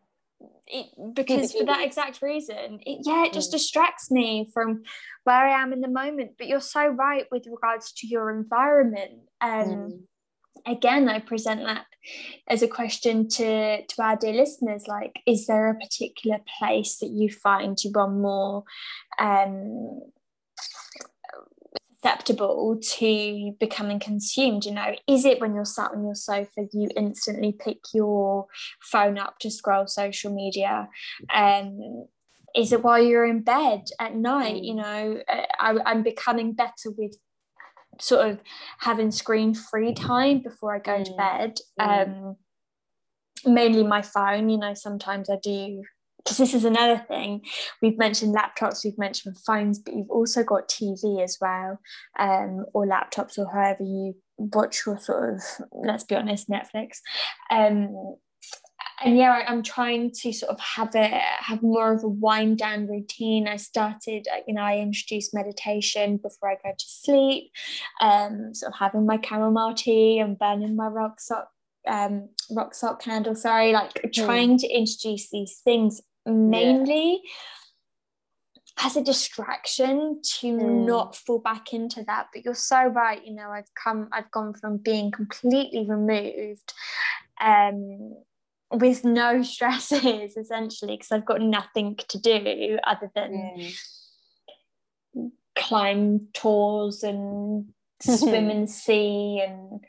[0.68, 3.54] it, because for that exact reason it, yeah it just mm.
[3.54, 4.84] distracts me from
[5.24, 9.20] where i am in the moment but you're so right with regards to your environment
[9.42, 10.00] um mm.
[10.66, 11.86] again i present that
[12.48, 17.10] as a question to to our dear listeners like is there a particular place that
[17.10, 18.64] you find you are more
[19.20, 20.00] um
[22.02, 26.90] susceptible to becoming consumed you know is it when you're sat on your sofa you
[26.96, 28.46] instantly pick your
[28.82, 30.88] phone up to scroll social media
[31.34, 32.06] um
[32.56, 34.78] is it while you're in bed at night you mm.
[34.78, 37.18] know uh, I, i'm becoming better with
[38.00, 38.40] sort of
[38.80, 41.06] having screen free time before i go mm.
[41.06, 42.08] to bed mm.
[42.08, 42.36] um
[43.46, 45.84] mainly my phone you know sometimes i do
[46.30, 47.42] because this is another thing.
[47.82, 51.80] We've mentioned laptops we've mentioned phones but you've also got tv as well
[52.20, 56.98] um, or laptops or however you watch your sort of let's be honest netflix.
[57.50, 58.16] Um,
[59.02, 61.08] and yeah i'm trying to sort of have a
[61.40, 63.48] have more of a wind down routine.
[63.48, 67.52] I started uh, you know i introduced meditation before i go to sleep
[68.02, 71.46] um sort of having my chamomile tea and burning my rock salt
[71.88, 74.12] um rock salt candle sorry like mm.
[74.12, 78.86] trying to introduce these things mainly yeah.
[78.86, 80.86] as a distraction to mm.
[80.86, 84.54] not fall back into that but you're so right you know i've come i've gone
[84.54, 86.74] from being completely removed
[87.42, 88.16] um
[88.72, 93.74] with no stresses essentially because i've got nothing to do other than
[95.16, 95.32] mm.
[95.56, 97.66] climb tors and
[98.02, 99.84] swim and sea and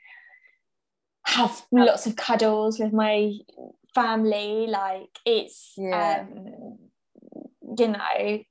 [1.24, 3.32] have lots of cuddles with my
[3.94, 6.24] family like it's yeah.
[6.26, 6.78] um
[7.78, 8.42] you know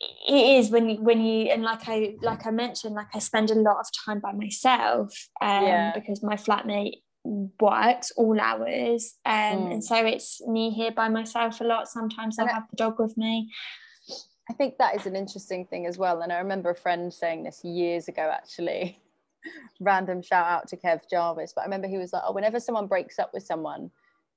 [0.00, 3.50] it is when you when you and like I like I mentioned like I spend
[3.50, 5.92] a lot of time by myself um yeah.
[5.92, 9.72] because my flatmate works all hours um mm.
[9.72, 13.16] and so it's me here by myself a lot sometimes I'll have the dog with
[13.16, 13.50] me
[14.48, 17.42] I think that is an interesting thing as well and I remember a friend saying
[17.42, 19.02] this years ago actually
[19.80, 22.86] random shout out to Kev Jarvis but I remember he was like oh whenever someone
[22.86, 23.90] breaks up with someone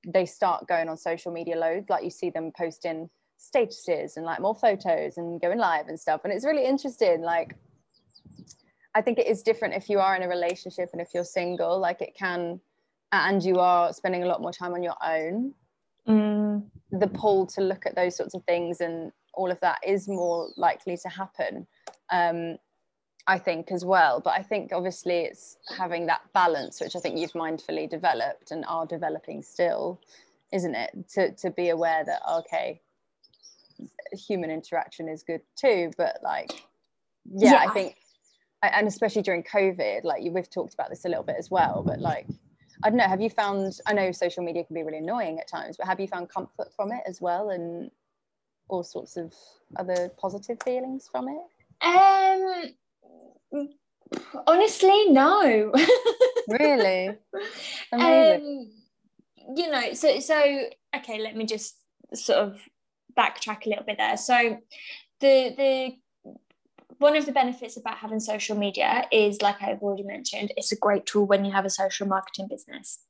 [0.06, 4.40] they start going on social media loads like you see them posting statuses and like
[4.40, 6.22] more photos and going live and stuff.
[6.24, 7.56] And it's really interesting like
[8.94, 11.78] i think it is different if you are in a relationship and if you're single
[11.78, 12.60] like it can
[13.12, 15.54] and you are spending a lot more time on your own.
[16.08, 16.64] Mm.
[16.90, 20.48] the pull to look at those sorts of things and all of that is more
[20.56, 21.64] likely to happen.
[22.10, 22.56] Um,
[23.26, 24.20] I think as well.
[24.20, 28.64] But I think obviously it's having that balance, which I think you've mindfully developed and
[28.66, 30.00] are developing still,
[30.52, 30.90] isn't it?
[31.14, 32.80] To to be aware that okay,
[34.12, 36.64] human interaction is good too, but like,
[37.32, 37.64] yeah, yeah.
[37.68, 37.96] I think,
[38.62, 42.00] and especially during COVID, like we've talked about this a little bit as well, but
[42.00, 42.26] like.
[42.84, 43.06] I don't know.
[43.06, 43.78] Have you found?
[43.86, 46.72] I know social media can be really annoying at times, but have you found comfort
[46.74, 47.92] from it as well, and
[48.68, 49.32] all sorts of
[49.76, 51.86] other positive feelings from it?
[51.86, 52.72] Um,
[54.46, 55.72] Honestly, no.
[56.48, 57.16] really?
[57.92, 58.70] Amazing.
[58.70, 58.82] Um,
[59.56, 60.60] you know so so
[60.94, 61.76] okay let me just
[62.14, 62.60] sort of
[63.16, 64.58] backtrack a little bit there so
[65.20, 66.34] the the
[66.98, 70.76] one of the benefits about having social media is like i've already mentioned it's a
[70.76, 73.00] great tool when you have a social marketing business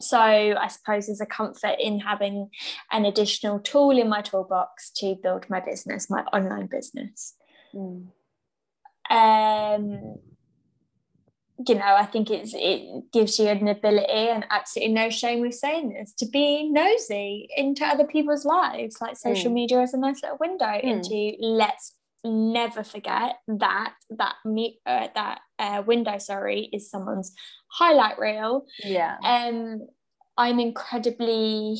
[0.00, 2.50] so I suppose there's a comfort in having
[2.90, 7.34] an additional tool in my toolbox to build my business, my online business.
[7.72, 8.08] Mm.
[9.14, 10.16] Um,
[11.68, 15.54] you know, I think it's it gives you an ability and absolutely no shame with
[15.54, 19.00] saying this to be nosy into other people's lives.
[19.00, 19.54] Like social mm.
[19.54, 20.82] media is a nice little window mm.
[20.82, 27.34] into let's never forget that that me uh, that uh, window sorry is someone's
[27.68, 29.86] highlight reel yeah um
[30.38, 31.76] i'm incredibly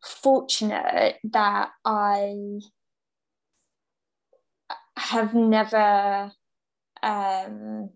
[0.00, 2.60] fortunate that i
[5.04, 6.32] have never
[7.02, 7.90] um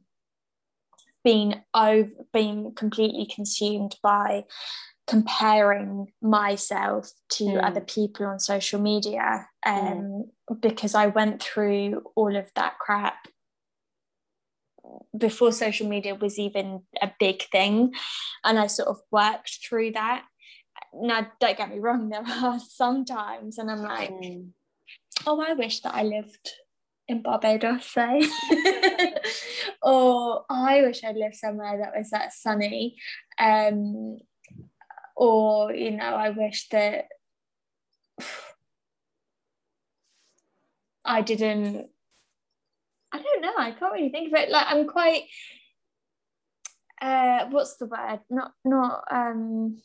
[1.24, 4.44] been over being completely consumed by
[5.06, 7.64] comparing myself to mm.
[7.64, 10.60] other people on social media um, mm.
[10.60, 13.26] because I went through all of that crap
[15.16, 17.94] before social media was even a big thing
[18.44, 20.24] and I sort of worked through that
[20.94, 24.48] now don't get me wrong there are some times and I'm like mm.
[25.26, 26.50] oh I wish that I lived
[27.08, 28.22] in Barbados say
[29.82, 32.96] or I wish I'd lived somewhere that was that sunny
[33.38, 34.18] um
[35.16, 37.06] or you know i wish that
[41.04, 41.88] i didn't
[43.12, 44.50] i don't know i can't really think of it.
[44.50, 45.24] Like i'm quite
[47.00, 48.20] uh what's the word?
[48.30, 49.78] Not not um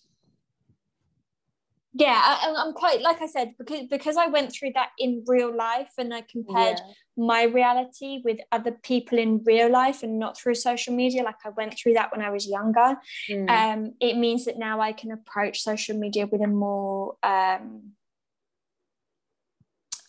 [1.94, 5.56] yeah I, am quite like i said because because i went through that in real
[5.56, 6.94] life and i compared yeah.
[7.16, 11.50] my reality with other people in real life and not through social media like i
[11.50, 12.96] went through that when i was younger
[13.30, 13.50] mm.
[13.50, 17.92] um it means that now i can approach social media with a more um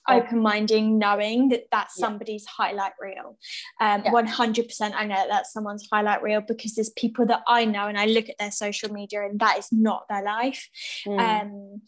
[0.09, 3.39] open-minding knowing that that's somebody's highlight reel
[3.81, 4.11] um, yeah.
[4.11, 7.99] 100% i know that that's someone's highlight reel because there's people that i know and
[7.99, 10.69] i look at their social media and that is not their life
[11.07, 11.19] mm.
[11.19, 11.81] um,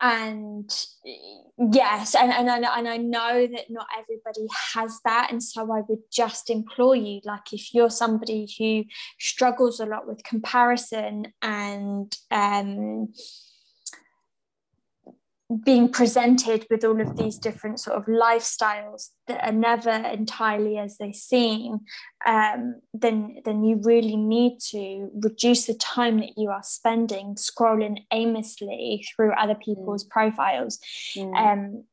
[0.00, 0.84] and
[1.72, 5.80] yes and, and, I, and i know that not everybody has that and so i
[5.88, 8.84] would just implore you like if you're somebody who
[9.18, 13.08] struggles a lot with comparison and um,
[15.64, 20.98] being presented with all of these different sort of lifestyles that are never entirely as
[20.98, 21.80] they seem,
[22.26, 27.98] um, then then you really need to reduce the time that you are spending scrolling
[28.12, 30.10] aimlessly through other people's mm.
[30.10, 30.80] profiles.
[31.16, 31.36] Mm.
[31.36, 31.84] Um,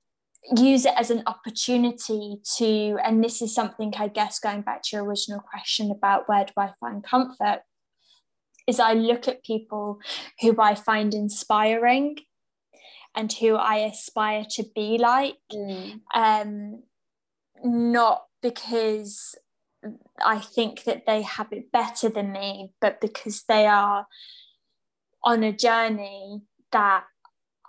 [0.58, 4.96] use it as an opportunity to, and this is something I guess going back to
[4.96, 7.62] your original question about where do I find comfort,
[8.68, 10.00] is I look at people
[10.42, 12.18] who I find inspiring
[13.16, 15.38] and who I aspire to be like.
[15.52, 16.02] Mm.
[16.14, 16.84] Um,
[17.64, 19.36] not because
[20.24, 24.08] I think that they have it better than me, but because they are
[25.24, 27.06] on a journey that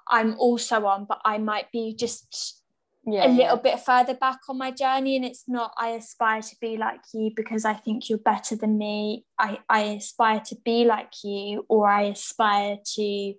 [0.08, 2.62] I'm also on, but I might be just
[3.06, 3.74] yeah, a little yeah.
[3.74, 5.16] bit further back on my journey.
[5.16, 8.78] And it's not, I aspire to be like you because I think you're better than
[8.78, 9.24] me.
[9.38, 13.34] I, I aspire to be like you, or I aspire to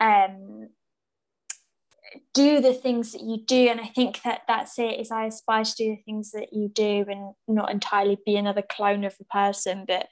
[0.00, 0.68] um,
[2.34, 3.68] do the things that you do.
[3.68, 6.68] And i think that that's it is i aspire to do the things that you
[6.68, 9.84] do and not entirely be another clone of a person.
[9.86, 10.08] But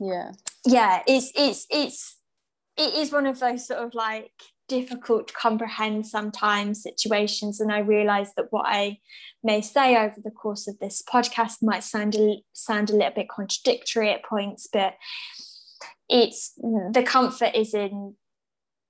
[0.00, 0.32] yeah.
[0.64, 2.18] yeah it's it's it's
[2.76, 4.32] it is one of those sort of like
[4.68, 7.60] difficult to comprehend sometimes situations.
[7.60, 8.98] And i realize that what i
[9.42, 13.28] may say over the course of this podcast might sound a, sound a little bit
[13.28, 14.94] contradictory at points but
[16.08, 18.14] it's the comfort is in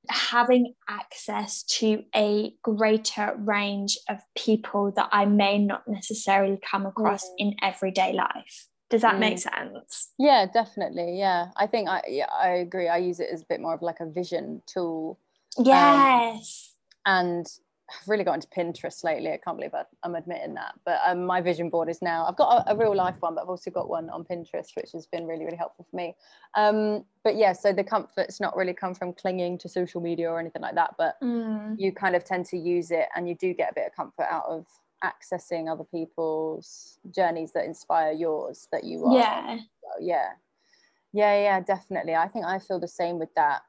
[0.09, 7.25] having access to a greater range of people that I may not necessarily come across
[7.25, 7.35] mm.
[7.38, 8.68] in everyday life.
[8.90, 9.21] Does that mm.
[9.21, 10.09] make sense?
[10.18, 11.18] Yeah, definitely.
[11.18, 12.88] Yeah, I think I yeah I agree.
[12.88, 15.19] I use it as a bit more of like a vision tool.
[15.59, 16.75] Yes.
[17.04, 17.46] Um, and
[17.91, 19.33] I've really got into Pinterest lately.
[19.33, 19.73] I can't believe
[20.03, 20.75] I'm admitting that.
[20.85, 23.43] But um, my vision board is now, I've got a, a, real life one, but
[23.43, 26.15] I've also got one on Pinterest, which has been really, really helpful for me.
[26.55, 30.39] Um, but yeah, so the comfort's not really come from clinging to social media or
[30.39, 31.75] anything like that, but mm.
[31.79, 34.27] you kind of tend to use it and you do get a bit of comfort
[34.31, 34.67] out of
[35.03, 39.19] accessing other people's journeys that inspire yours that you are.
[39.19, 39.57] Yeah.
[39.57, 40.29] So, yeah.
[41.13, 42.15] Yeah, yeah, definitely.
[42.15, 43.63] I think I feel the same with that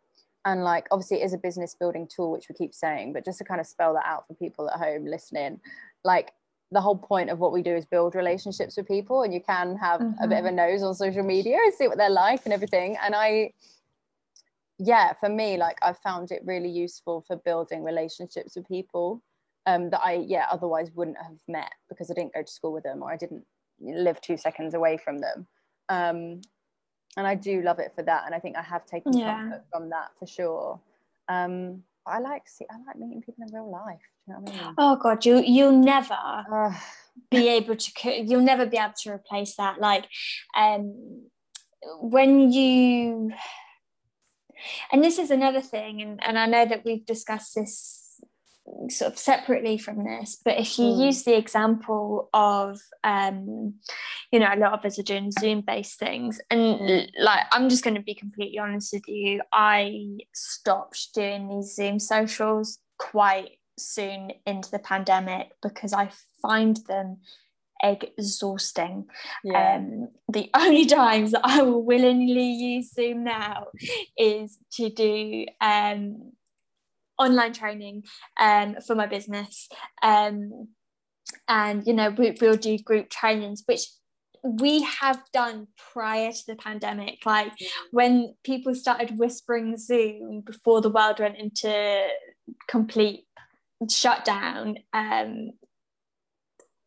[0.49, 3.37] and like obviously it is a business building tool which we keep saying but just
[3.37, 5.59] to kind of spell that out for people at home listening
[6.03, 6.31] like
[6.71, 9.75] the whole point of what we do is build relationships with people and you can
[9.77, 10.23] have mm-hmm.
[10.23, 10.57] a bit of a mm-hmm.
[10.57, 13.51] nose on social media and see what they're like and everything and i
[14.79, 19.21] yeah for me like i found it really useful for building relationships with people
[19.65, 22.83] um, that i yeah otherwise wouldn't have met because i didn't go to school with
[22.83, 23.45] them or i didn't
[23.79, 25.47] live two seconds away from them
[25.89, 26.41] um,
[27.17, 29.39] and i do love it for that and i think i have taken yeah.
[29.39, 30.79] comfort from that for sure
[31.29, 33.99] um, I like see I like meeting people in real life.
[34.25, 34.75] Do you know what I mean?
[34.77, 36.75] Oh god, you you'll never
[37.29, 39.79] be able to you'll never be able to replace that.
[39.79, 40.05] Like
[40.57, 41.27] um
[42.01, 43.31] when you
[44.91, 47.98] and this is another thing, and, and I know that we've discussed this
[48.89, 51.05] sort of separately from this but if you mm.
[51.07, 53.73] use the example of um
[54.31, 57.83] you know a lot of us are doing zoom based things and like i'm just
[57.83, 64.31] going to be completely honest with you i stopped doing these zoom socials quite soon
[64.45, 66.09] into the pandemic because i
[66.41, 67.17] find them
[67.81, 69.05] exhausting.
[69.43, 69.75] Yeah.
[69.75, 73.67] Um, the only times that I will willingly use Zoom now
[74.17, 76.33] is to do um,
[77.19, 78.03] online training
[78.39, 79.67] um, for my business.
[80.01, 80.69] Um,
[81.47, 83.83] and, you know, we, we'll do group trainings, which
[84.43, 87.25] we have done prior to the pandemic.
[87.25, 87.51] Like
[87.91, 92.07] when people started whispering Zoom before the world went into
[92.67, 93.25] complete
[93.89, 95.51] shutdown, um,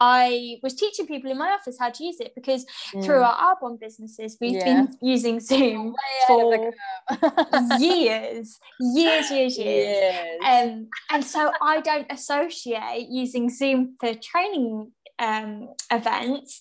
[0.05, 3.05] I was teaching people in my office how to use it because mm.
[3.05, 4.65] through our Arbonne businesses, we've yeah.
[4.65, 5.95] been using Zoom
[6.27, 6.73] for
[7.79, 9.57] years, years, years, years.
[9.59, 10.41] years.
[10.45, 14.91] Um, and so I don't associate using Zoom for training
[15.21, 16.61] um, events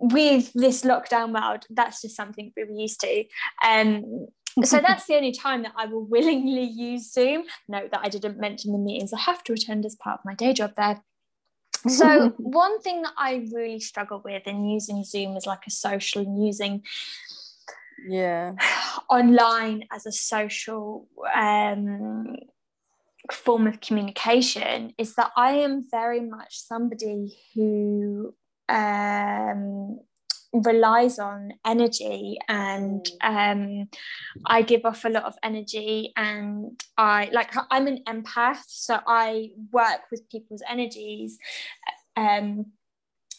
[0.00, 1.66] with this lockdown world.
[1.70, 3.24] That's just something we were used to.
[3.64, 4.26] Um,
[4.64, 7.44] so that's the only time that I will willingly use Zoom.
[7.68, 10.34] Note that I didn't mention the meetings I have to attend as part of my
[10.34, 11.00] day job there.
[11.88, 16.22] So one thing that I really struggle with in using Zoom as like a social
[16.22, 16.82] and using
[18.06, 18.54] yeah.
[19.10, 22.36] online as a social um,
[23.32, 28.34] form of communication is that I am very much somebody who
[28.68, 30.00] um,
[30.52, 33.82] relies on energy and mm.
[33.82, 33.88] um,
[34.46, 39.50] I give off a lot of energy and I like I'm an empath so I
[39.72, 41.38] work with people's energies
[42.16, 42.66] um,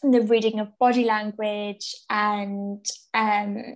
[0.04, 3.76] the reading of body language and um,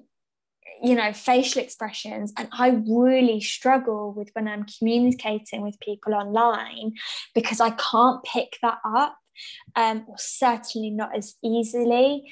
[0.81, 6.93] you know facial expressions and I really struggle with when I'm communicating with people online
[7.33, 9.17] because I can't pick that up
[9.75, 12.31] um, or certainly not as easily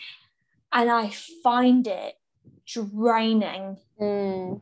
[0.74, 1.12] and I
[1.44, 2.16] find it
[2.66, 3.78] draining.
[4.02, 4.60] Mm.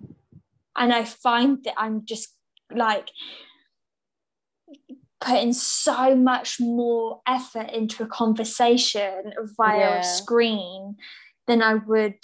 [0.76, 2.36] And I find that I'm just
[2.74, 3.10] like
[5.20, 10.00] putting so much more effort into a conversation via yeah.
[10.00, 10.96] a screen
[11.48, 12.20] than I would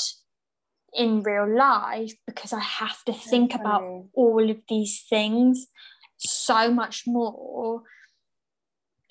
[0.93, 5.67] in real life because I have to think about all of these things
[6.17, 7.83] so much more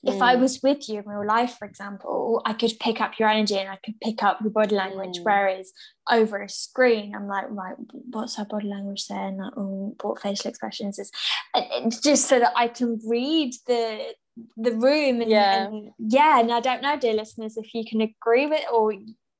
[0.03, 0.41] if I mm.
[0.41, 3.69] was with you in real life, for example, I could pick up your energy and
[3.69, 5.19] I could pick up your body language.
[5.19, 5.25] Mm.
[5.25, 5.73] Whereas
[6.11, 9.39] over a screen, I'm like, right, what's her body language saying?
[9.39, 11.11] Like, oh, what facial expressions is,
[11.55, 14.15] and just so that I can read the
[14.57, 15.65] the room and yeah.
[15.65, 16.41] and yeah.
[16.41, 18.93] And I don't know, dear listeners, if you can agree with or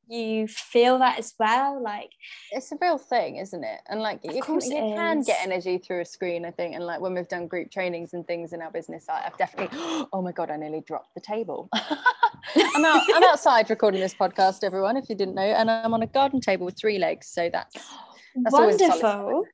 [0.09, 2.11] you feel that as well like
[2.53, 3.81] it's a real thing isn't it?
[3.89, 7.01] And like you, can, you can get energy through a screen i think and like
[7.01, 9.77] when we've done group trainings and things in our business i've definitely
[10.13, 11.69] oh my god i nearly dropped the table.
[11.75, 16.03] I'm, out, I'm outside recording this podcast everyone if you didn't know and i'm on
[16.03, 17.75] a garden table with three legs so that's,
[18.37, 19.45] that's wonderful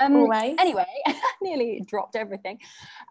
[0.00, 0.86] um, anyway,
[1.42, 2.58] nearly dropped everything.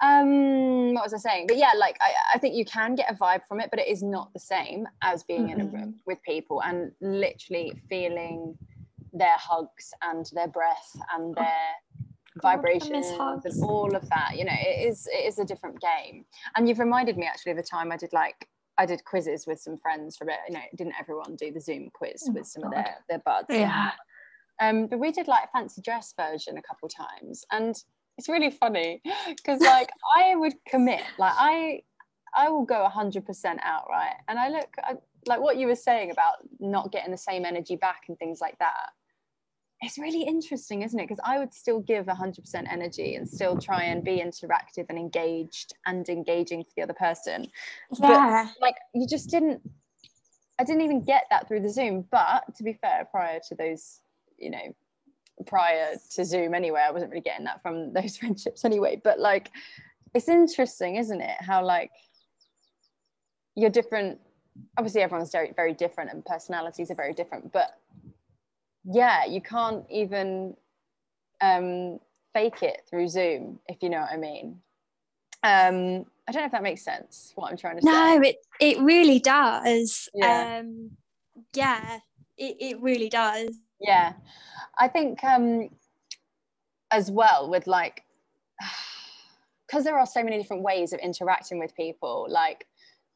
[0.02, 1.48] Um, what was I saying?
[1.48, 3.88] But yeah, like I, I think you can get a vibe from it, but it
[3.88, 5.60] is not the same as being mm-hmm.
[5.60, 8.58] in a room with people and literally feeling
[9.14, 11.68] their hugs and their breath and oh, their
[12.02, 14.32] oh, vibrations and all of that.
[14.36, 16.26] You know, it is it is a different game.
[16.56, 19.60] And you've reminded me actually of the time I did like I did quizzes with
[19.60, 20.38] some friends for it.
[20.48, 22.70] You know, didn't everyone do the Zoom quiz oh with some God.
[22.70, 23.48] of their their buds?
[23.50, 23.92] Yeah.
[24.60, 27.76] Um, but we did like a fancy dress version a couple times, and
[28.18, 31.82] it's really funny because like I would commit, like I
[32.36, 34.16] I will go hundred percent outright.
[34.28, 34.96] And I look I,
[35.26, 38.58] like what you were saying about not getting the same energy back and things like
[38.60, 38.92] that.
[39.82, 41.08] It's really interesting, isn't it?
[41.08, 45.74] Because I would still give 100% energy and still try and be interactive and engaged
[45.86, 47.48] and engaging for the other person.
[47.98, 48.44] Yeah.
[48.44, 49.62] But like you just didn't
[50.60, 52.06] I didn't even get that through the Zoom.
[52.12, 54.02] But to be fair, prior to those
[54.40, 54.76] you know
[55.46, 59.52] prior to zoom anyway i wasn't really getting that from those friendships anyway but like
[60.14, 61.92] it's interesting isn't it how like
[63.56, 64.20] you're different
[64.78, 67.78] obviously everyone's very very different and personalities are very different but
[68.84, 70.56] yeah you can't even
[71.42, 72.00] um,
[72.34, 74.60] fake it through zoom if you know what i mean
[75.44, 78.22] um, i don't know if that makes sense what i'm trying to no, say No,
[78.24, 80.10] it it really does.
[80.14, 80.60] Yeah.
[80.60, 80.92] Um,
[81.54, 82.00] yeah,
[82.38, 83.58] it, it really does.
[83.80, 84.14] Yeah.
[84.78, 85.70] I think um
[86.92, 88.04] as well with like
[89.68, 92.66] because there are so many different ways of interacting with people like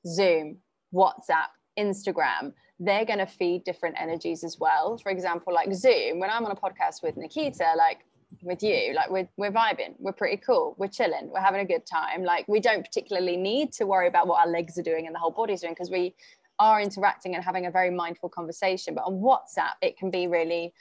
[0.06, 0.58] zoom
[0.94, 1.50] whatsapp
[1.80, 4.98] instagram they're going to feed different energies as well.
[4.98, 8.00] For example like zoom when i'm on a podcast with nikita like
[8.42, 11.86] with you like we're, we're vibing we're pretty cool we're chilling we're having a good
[11.86, 12.24] time.
[12.24, 15.20] Like we don't particularly need to worry about what our legs are doing and the
[15.20, 16.16] whole body's doing because we
[16.60, 20.74] are interacting and having a very mindful conversation but on whatsapp it can be really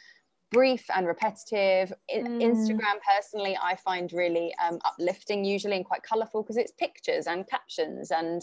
[0.51, 2.53] brief and repetitive In- Mm.
[2.53, 7.47] instagram personally i find really um, uplifting usually and quite colorful because it's pictures and
[7.49, 8.43] captions and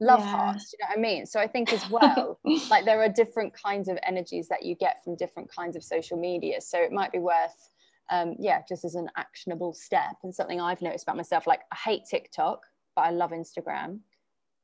[0.00, 0.30] love Yeah.
[0.30, 2.38] hearts you know what i mean so i think as well
[2.70, 6.16] like there are different kinds of energies that you get from different kinds of social
[6.16, 7.68] media so it might be worth
[8.10, 11.76] um, yeah just as an actionable step and something i've noticed about myself like i
[11.76, 12.62] hate tiktok
[12.96, 13.98] but i love instagram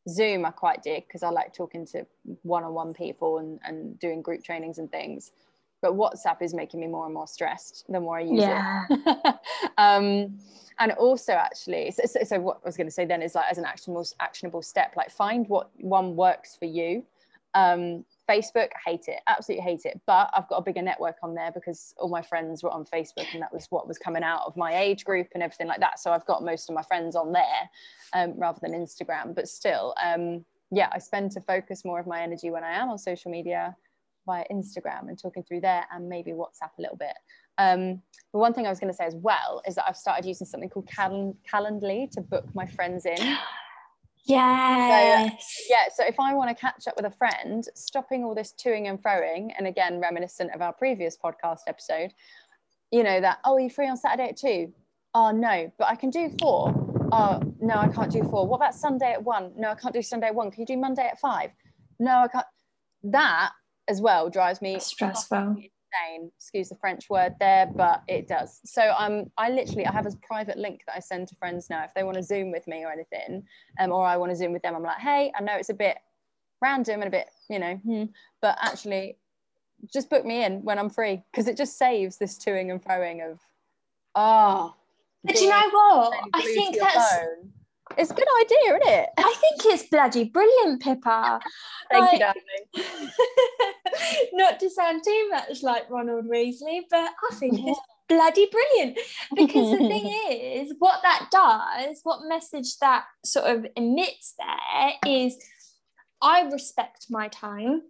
[0.09, 2.07] zoom i quite dig because i like talking to
[2.43, 5.33] one-on-one people and, and doing group trainings and things.
[5.83, 8.85] But whatsapp is making me more and more stressed the more i use Yeah.
[8.89, 9.35] it
[9.79, 10.39] um,
[10.79, 13.47] and also actually so, so, so what i was going to say then is like
[13.51, 17.05] as an actionable actionable step like find what one works for you.
[17.55, 20.01] Um, facebook I hate it absolutely hate it.
[20.07, 23.27] But i've got a bigger network on there because all my friends were on facebook
[23.33, 25.99] and that was what was coming out of my age group and everything like that.
[26.01, 27.71] So i've got most of my friends on there
[28.13, 29.35] um, rather than instagram.
[29.35, 32.89] But still um, yeah i spend to focus more of my energy when i am
[32.89, 33.77] on social media
[34.27, 37.15] via instagram and talking through there and maybe whatsapp a little bit.
[37.59, 38.03] Um,
[38.33, 40.47] but one thing I was going to say as well is that I've started using
[40.47, 43.17] something called Cal- Calendly to book my friends in.
[44.27, 45.67] Yes.
[45.71, 48.89] Yeah, so if I want to catch up with a friend, stopping all this toing
[48.89, 52.13] and froing, and again, reminiscent of our previous podcast episode,
[52.91, 54.73] you know, that, oh, are you free on Saturday at two?
[55.15, 56.75] Oh, no, but I can do four.
[57.13, 58.47] Oh, no, I can't do four.
[58.47, 59.53] What about Sunday at one?
[59.57, 60.51] No, I can't do Sunday at one.
[60.51, 61.51] Can you do Monday at five?
[61.99, 62.47] No, I can't.
[63.05, 63.53] That
[63.89, 65.57] as well drives me Stressful.
[65.97, 66.31] Insane.
[66.37, 68.61] Excuse the French word there, but it does.
[68.65, 71.85] So um, I literally I have a private link that I send to friends now
[71.85, 73.43] if they want to Zoom with me or anything,
[73.81, 74.75] um, or I want to Zoom with them.
[74.75, 75.99] I'm like, hey, I know it's a bit
[76.63, 78.05] random and a bit, you know, hmm,
[78.41, 79.19] but actually,
[79.93, 83.29] just book me in when I'm free because it just saves this toing and froing
[83.31, 83.39] of,
[84.15, 84.75] ah.
[85.25, 86.19] But you know what?
[86.33, 87.17] I think that's.
[87.17, 87.53] phone.
[87.97, 89.09] It's a good idea, isn't it?
[89.17, 91.41] I think it's bloody brilliant, Pippa.
[91.91, 93.13] Thank you, darling.
[94.33, 98.17] Not to sound too much like Ronald Weasley, but I think it's mm-hmm.
[98.17, 98.99] bloody brilliant.
[99.35, 105.37] Because the thing is, what that does, what message that sort of emits there is
[106.21, 107.83] I respect my time,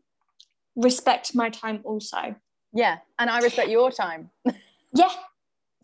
[0.76, 2.36] respect my time also.
[2.74, 4.30] Yeah, and I respect your time.
[4.92, 5.10] Yeah.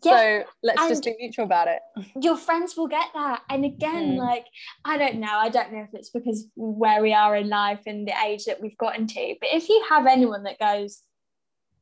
[0.03, 0.17] Yeah.
[0.17, 1.79] So let's just be mutual about it.
[2.21, 3.41] your friends will get that.
[3.49, 4.17] And again, Mm.
[4.17, 4.45] like,
[4.85, 8.07] I don't know, I don't know if it's because where we are in life and
[8.07, 11.01] the age that we've gotten to, but if you have anyone that goes,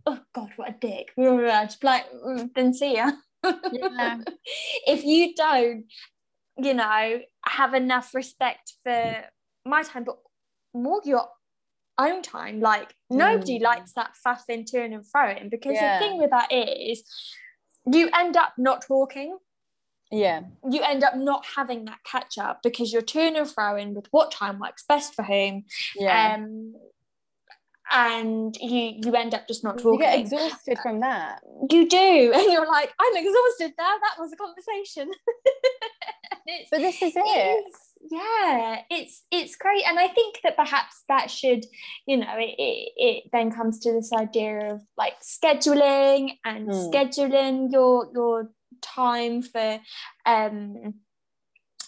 [0.06, 3.12] oh God, what a dick, just like, "Mm, then see ya.
[3.44, 4.18] Yeah.
[4.88, 5.86] if you don't,
[6.58, 9.24] you know, have enough respect for
[9.66, 10.18] my time, but
[10.74, 11.28] more your
[11.98, 13.64] own time, like nobody Mm.
[13.64, 16.00] likes that faffing to and froing because Yeah.
[16.00, 17.04] the thing with that is
[17.86, 19.38] you end up not talking
[20.12, 20.42] Yeah.
[20.70, 24.32] you end up not having that catch up because you're to and froing with what
[24.32, 25.66] time works best for whom
[25.96, 26.36] Yeah.
[26.36, 26.74] um
[27.94, 29.94] and you you end up just not talking.
[29.94, 31.42] you get exhausted from that.
[31.70, 35.12] you do and you're like i'm exhausted now that was a conversation
[36.72, 37.66] But this is it it.
[37.68, 37.76] is-
[38.12, 41.66] yeah it's it's great and i think that perhaps that should
[42.06, 46.92] you know it, it, it then comes to this idea of like scheduling and Hmm.
[46.94, 48.52] scheduling your your
[48.82, 49.80] time for
[50.26, 50.94] um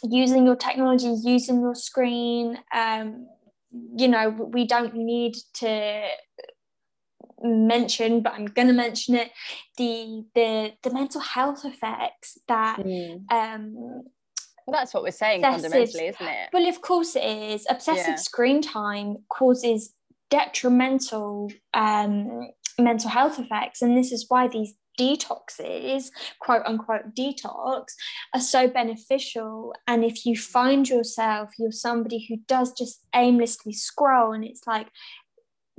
[0.04, 3.28] using your technology using your screen um
[3.96, 6.08] you know we don't need to
[7.42, 9.32] mention but i'm going to mention it
[9.78, 13.26] the the the mental health effects that Mm.
[13.32, 14.04] um
[14.72, 15.72] that's what we're saying Obsessive.
[15.72, 16.50] fundamentally, isn't it?
[16.54, 17.66] well, of course it is.
[17.70, 18.16] Obsessive Yeah.
[18.16, 19.94] screen time causes
[20.30, 22.50] detrimental um,
[22.80, 26.10] mental health effects, and this is why these detoxes,
[26.40, 27.86] quote unquote detox,
[28.34, 29.74] are so beneficial.
[29.88, 34.88] And if you find yourself, you're somebody who does just aimlessly scroll, and it's like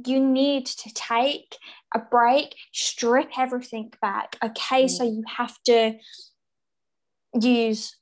[0.04, 1.56] you need to take
[1.94, 4.36] a break, strip everything back.
[4.44, 5.94] Okay, so you have to
[7.40, 7.96] use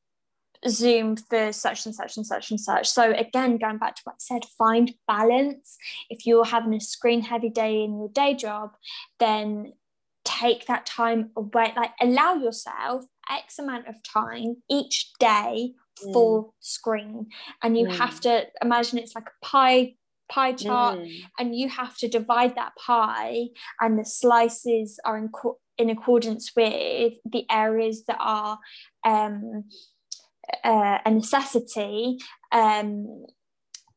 [0.69, 2.89] Zoom for such and such and such and such.
[2.89, 5.77] So again, going back to what I said, find balance.
[6.11, 8.71] If you're having a screen heavy day in your day job,
[9.19, 9.73] then
[10.25, 15.73] take that time away, like allow yourself X amount of time each day
[16.13, 16.51] for mm.
[16.61, 17.27] screen.
[17.63, 17.97] And you mm.
[17.97, 19.95] have to imagine it's like a pie
[20.31, 21.21] pie chart mm.
[21.39, 23.49] and you have to divide that pie
[23.81, 28.59] and the slices are in, co- in accordance with the areas that are
[29.05, 29.65] um,
[30.65, 32.19] uh, a necessity
[32.51, 33.25] um,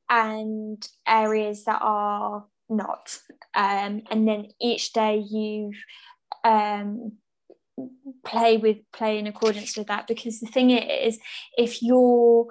[0.10, 3.18] and areas that are not.
[3.54, 5.72] Um, and then each day you
[6.44, 7.14] um,
[8.24, 11.20] play with play in accordance with that because the thing is
[11.58, 12.48] if you're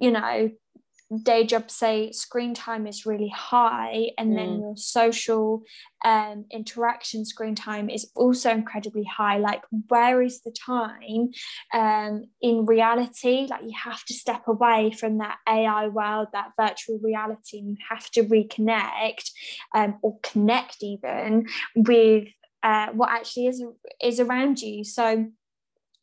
[0.00, 0.50] you know
[1.18, 4.36] day job say screen time is really high and mm.
[4.36, 5.62] then your social
[6.04, 9.38] um, interaction screen time is also incredibly high.
[9.38, 11.30] Like where is the time
[11.72, 13.46] um, in reality?
[13.48, 17.76] Like you have to step away from that ai world that virtual reality and you
[17.88, 19.30] have to reconnect
[19.74, 22.28] um, or connect even with
[22.62, 23.62] uh, what actually is
[24.00, 24.84] is around you.
[24.84, 25.26] So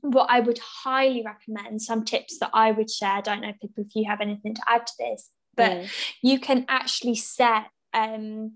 [0.02, 3.72] what I would highly recommend, some tips that I would share, I don't know if,
[3.78, 5.92] if you have anything to add to this, but mm.
[6.22, 8.54] you can actually set um,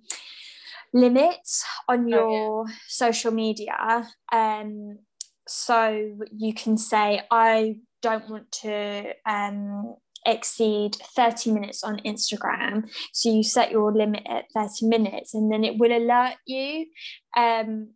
[0.94, 2.76] limits on your oh, yeah.
[2.88, 4.08] social media.
[4.32, 5.00] Um,
[5.48, 12.90] so you can say, I don't want to um, exceed 30 minutes on Instagram.
[13.12, 16.86] So you set your limit at 30 minutes and then it will alert you.
[17.36, 17.90] Um,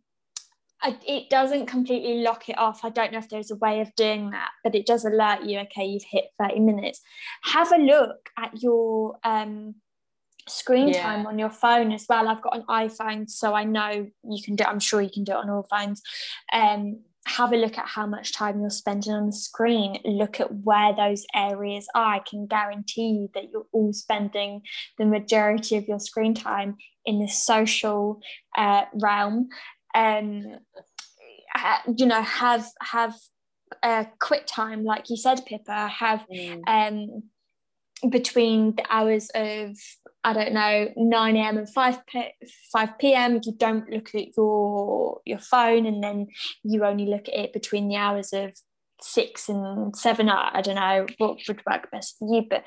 [0.84, 2.84] it doesn't completely lock it off.
[2.84, 5.58] I don't know if there's a way of doing that, but it does alert you,
[5.60, 7.00] okay, you've hit 30 minutes.
[7.42, 9.74] Have a look at your um,
[10.48, 11.02] screen yeah.
[11.02, 12.28] time on your phone as well.
[12.28, 15.32] I've got an iPhone, so I know you can do I'm sure you can do
[15.32, 16.02] it on all phones.
[16.52, 19.98] Um, have a look at how much time you're spending on the screen.
[20.04, 22.14] Look at where those areas are.
[22.14, 24.62] I can guarantee you that you're all spending
[24.96, 28.20] the majority of your screen time in the social
[28.56, 29.48] uh, realm
[29.94, 30.58] um,
[31.96, 33.14] you know, have have
[33.82, 36.62] a quick time, like you said, Pippa, have mm.
[36.66, 39.76] um, between the hours of
[40.24, 41.58] I don't know 9 a.m.
[41.58, 42.32] and 5 p-
[42.72, 43.40] 5 p.m.
[43.42, 46.28] You don't look at your your phone, and then
[46.62, 48.56] you only look at it between the hours of
[49.00, 50.28] six and seven.
[50.28, 52.64] I don't know what would work best for you, but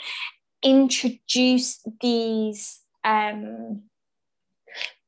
[0.63, 3.83] introduce these um,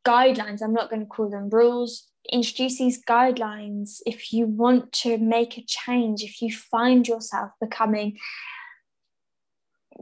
[0.05, 0.61] guidelines.
[0.61, 2.09] I'm not going to call them rules.
[2.31, 8.17] Introduce these guidelines if you want to make a change, if you find yourself becoming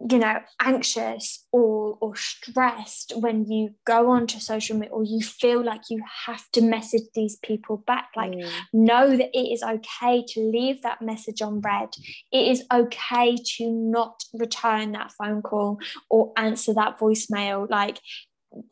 [0.10, 5.64] you know anxious or or stressed when you go onto social media or you feel
[5.64, 8.50] like you have to message these people back like mm.
[8.74, 11.90] know that it is okay to leave that message on read
[12.32, 15.78] it is okay to not return that phone call
[16.10, 18.00] or answer that voicemail like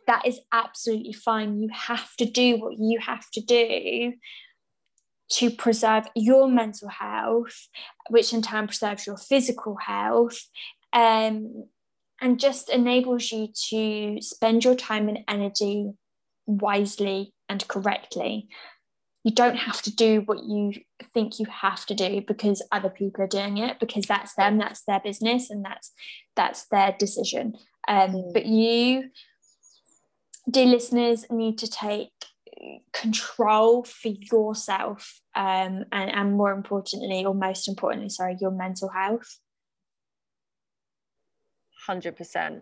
[0.08, 1.62] that is absolutely fine.
[1.62, 4.14] You have to do what you have to do
[5.34, 7.68] to preserve your mental health,
[8.10, 10.40] which in turn preserves your physical health,
[10.92, 11.68] um,
[12.20, 15.92] and just enables you to spend your time and energy
[16.48, 18.48] wisely and correctly.
[19.24, 20.74] You don't have to do what you
[21.14, 24.84] think you have to do because other people are doing it because that's them, that's
[24.86, 25.92] their business, and that's
[26.36, 27.54] that's their decision.
[27.88, 28.34] Um, mm.
[28.34, 29.10] but you
[30.50, 32.12] dear listeners need to take
[32.92, 39.40] control for yourself um, and, and more importantly or most importantly sorry your mental health.
[41.88, 42.62] 100%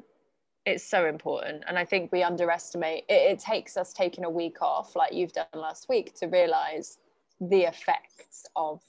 [0.66, 4.62] it's so important and i think we underestimate it, it takes us taking a week
[4.62, 6.98] off like you've done last week to realize
[7.42, 8.82] the effects of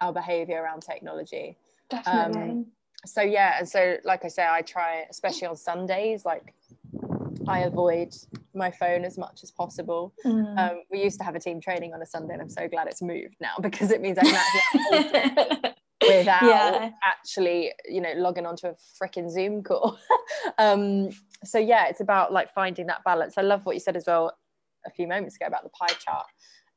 [0.00, 1.56] our behavior around technology.
[1.90, 2.42] Definitely.
[2.42, 2.66] Um,
[3.06, 6.54] so yeah and so like i say i try especially on sundays like
[7.48, 8.14] I avoid
[8.54, 10.14] my phone as much as possible.
[10.24, 10.58] Mm.
[10.58, 12.86] Um, we used to have a team training on a Sunday, and I'm so glad
[12.86, 15.74] it's moved now because it means I can actually
[16.18, 16.90] without yeah.
[17.04, 19.98] actually, you know, logging onto a freaking Zoom call.
[20.58, 21.10] um,
[21.44, 23.34] so yeah, it's about like finding that balance.
[23.36, 24.36] I love what you said as well
[24.86, 26.26] a few moments ago about the pie chart.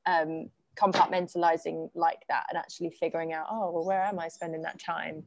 [0.05, 4.79] Um, compartmentalizing like that and actually figuring out, oh, well, where am I spending that
[4.79, 5.23] time?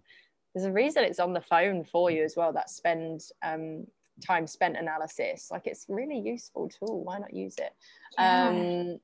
[0.55, 2.53] There's a reason it's on the phone for you as well.
[2.53, 3.84] That spend um,
[4.20, 7.72] time spent analysis like it's really useful tool why not use it
[8.18, 8.48] yeah.
[8.48, 8.98] um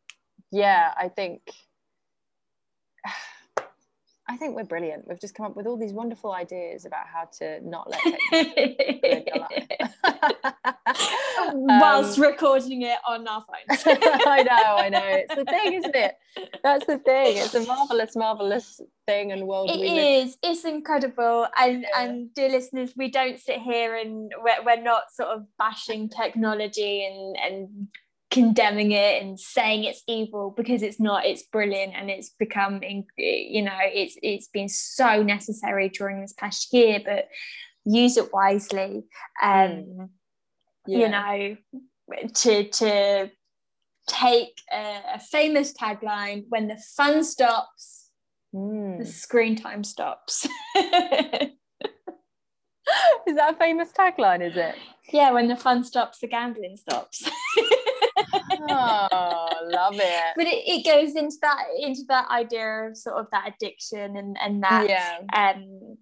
[0.53, 1.41] yeah i think
[4.29, 5.07] I think we're brilliant.
[5.07, 8.01] We've just come up with all these wonderful ideas about how to not let
[11.53, 13.85] whilst um, recording it on our phones.
[13.87, 15.05] I know, I know.
[15.05, 16.17] It's the thing, isn't it?
[16.63, 17.37] That's the thing.
[17.37, 22.03] It's a marvelous, marvelous thing and world it is it's incredible and yeah.
[22.03, 27.07] and dear listeners we don't sit here and we're, we're not sort of bashing technology
[27.07, 27.89] and and
[28.31, 32.81] condemning it and saying it's evil because it's not it's brilliant and it's become
[33.17, 37.29] you know it's it's been so necessary during this past year but
[37.85, 39.05] use it wisely
[39.43, 40.09] um mm.
[40.87, 40.99] yeah.
[40.99, 41.57] you know
[42.35, 43.31] to to
[44.09, 48.06] take a, a, famous tagline when the fun stops
[48.55, 48.99] mm.
[48.99, 50.47] the screen time stops.
[53.27, 54.77] Is that a famous tagline is it?
[55.13, 57.29] Yeah when the fun stops the gambling stops.
[58.69, 60.33] Oh love it.
[60.37, 64.37] But it, it goes into that into that idea of sort of that addiction and
[64.41, 65.19] and that yeah.
[65.35, 65.97] um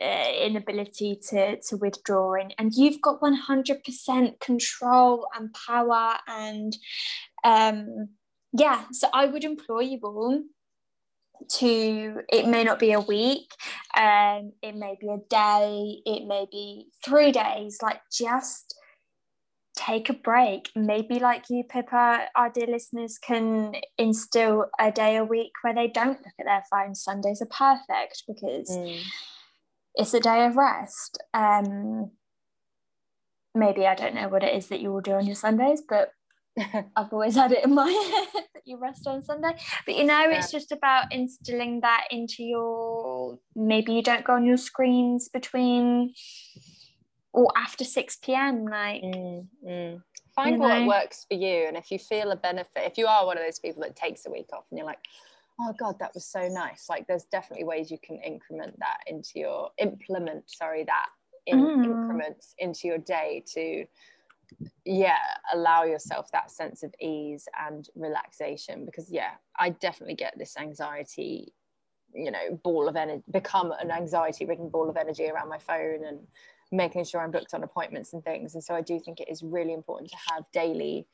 [0.00, 2.34] uh, inability to to withdraw.
[2.34, 6.76] And, and you've got 100% control and power and
[7.44, 8.08] um
[8.52, 10.42] yeah so i would implore you all
[11.48, 13.50] to it may not be a week
[13.96, 18.74] um it may be a day it may be three days like just
[19.78, 20.70] take a break.
[20.74, 25.86] Maybe like you pippa our dear listeners can instill a day a week where they
[25.86, 26.94] don't look at their phone.
[26.94, 29.00] Sundays are perfect because mm.
[29.94, 31.22] it's a day of rest.
[31.32, 32.10] Um,
[33.54, 36.10] maybe I don't know what it is that you will do on your Sundays, but
[36.96, 37.90] I've always had it in my
[38.34, 39.52] head that you rest on Sunday.
[39.86, 44.46] But you know, it's just about instilling that into your maybe you don't go on
[44.46, 46.14] your screens between
[47.32, 48.64] or after 6 p.m.
[48.64, 50.02] Like mm, mm.
[50.34, 50.86] find you what know.
[50.86, 51.66] works for you.
[51.66, 54.26] And if you feel a benefit, if you are one of those people that takes
[54.26, 55.00] a week off and you're like,
[55.60, 59.32] oh god that was so nice like there's definitely ways you can increment that into
[59.34, 61.08] your implement sorry that
[61.46, 61.84] in mm.
[61.84, 63.84] increments into your day to
[64.84, 65.16] yeah
[65.52, 71.52] allow yourself that sense of ease and relaxation because yeah i definitely get this anxiety
[72.14, 76.04] you know ball of energy become an anxiety ridden ball of energy around my phone
[76.06, 76.18] and
[76.72, 78.54] making sure i'm booked on appointments and things.
[78.54, 81.06] And so i do think it is really important to have daily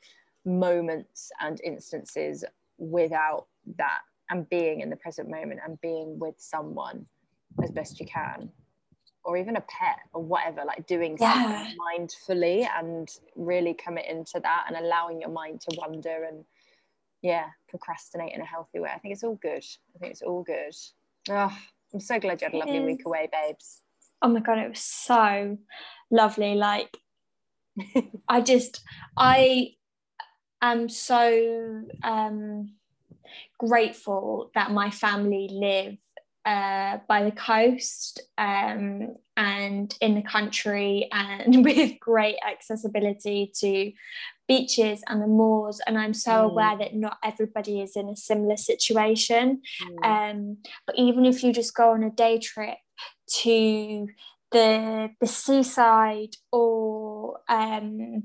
[0.45, 2.43] moments and instances
[2.77, 7.05] without that and being in the present moment and being with someone
[7.63, 8.49] as best you can
[9.25, 11.43] or even a pet or whatever like doing yeah.
[11.43, 16.45] something mindfully and really commit into that and allowing your mind to wander and
[17.21, 18.89] yeah procrastinate in a healthy way.
[18.93, 19.65] I think it's all good.
[19.95, 20.75] I think it's all good.
[21.29, 21.57] Oh,
[21.93, 23.81] i'm so glad you had a lovely week away babes.
[24.21, 25.57] Oh my god it was so
[26.11, 26.55] lovely.
[26.55, 26.97] Like
[28.29, 28.81] i just
[29.17, 29.71] i
[30.61, 32.75] am so um
[33.57, 35.97] grateful that my family live
[36.45, 43.91] uh, by the coast um, and in the country and with great accessibility to
[44.47, 46.43] beaches and the moors and i'm so mm.
[46.45, 50.05] aware that not everybody is in a similar situation mm.
[50.05, 52.77] um, but even if you just go on a day trip
[53.27, 54.07] to
[54.51, 58.23] the the seaside or um,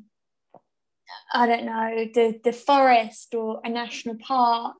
[1.32, 4.76] I don't know, the, the forest or a national park,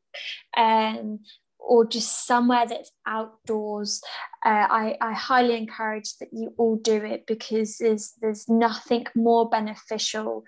[0.56, 1.20] um,
[1.60, 4.00] or just somewhere that's outdoors,
[4.44, 9.48] uh, I, I highly encourage that you all do it because there's, there's nothing more
[9.48, 10.44] beneficial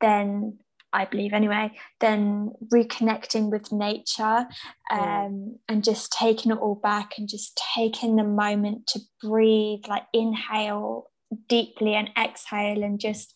[0.00, 0.58] than
[0.92, 4.46] I believe anyway, than reconnecting with nature
[4.90, 10.04] um, and just taking it all back and just taking the moment to breathe, like
[10.12, 11.10] inhale
[11.48, 13.34] deeply and exhale and just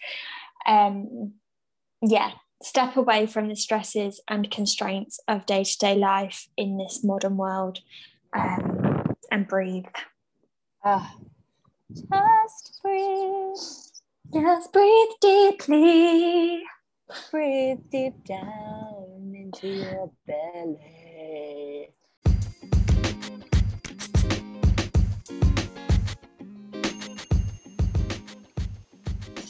[0.66, 1.32] um,
[2.02, 2.30] yeah,
[2.62, 7.36] step away from the stresses and constraints of day to day life in this modern
[7.36, 7.78] world
[8.36, 9.84] um, and breathe.
[10.84, 11.06] Uh,
[11.94, 13.56] just breathe.
[14.32, 16.62] Just breathe deeply.
[17.30, 21.77] Breathe deep down into your belly.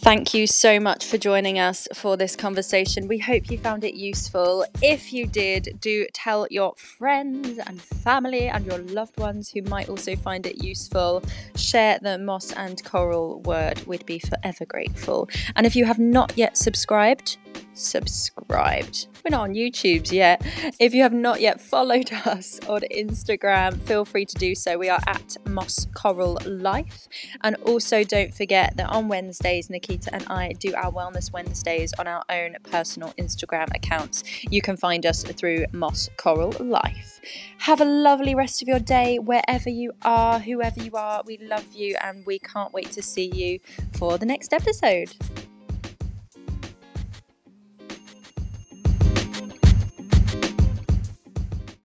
[0.00, 3.08] Thank you so much for joining us for this conversation.
[3.08, 4.64] We hope you found it useful.
[4.80, 9.88] If you did, do tell your friends and family and your loved ones who might
[9.88, 11.22] also find it useful.
[11.56, 13.86] Share the Moss and Coral word.
[13.86, 15.28] We'd be forever grateful.
[15.56, 17.36] And if you have not yet subscribed,
[17.74, 19.08] subscribed.
[19.24, 20.42] We're not on YouTube's yet.
[20.78, 24.78] If you have not yet followed us on Instagram, feel free to do so.
[24.78, 27.08] We are at Moss Coral Life.
[27.42, 32.06] And also don't forget that on Wednesdays, Nikita and I do our Wellness Wednesdays on
[32.06, 34.24] our own personal Instagram accounts.
[34.50, 37.20] You can find us through Moss Coral Life.
[37.58, 41.22] Have a lovely rest of your day wherever you are, whoever you are.
[41.26, 43.60] We love you and we can't wait to see you
[43.98, 45.14] for the next episode.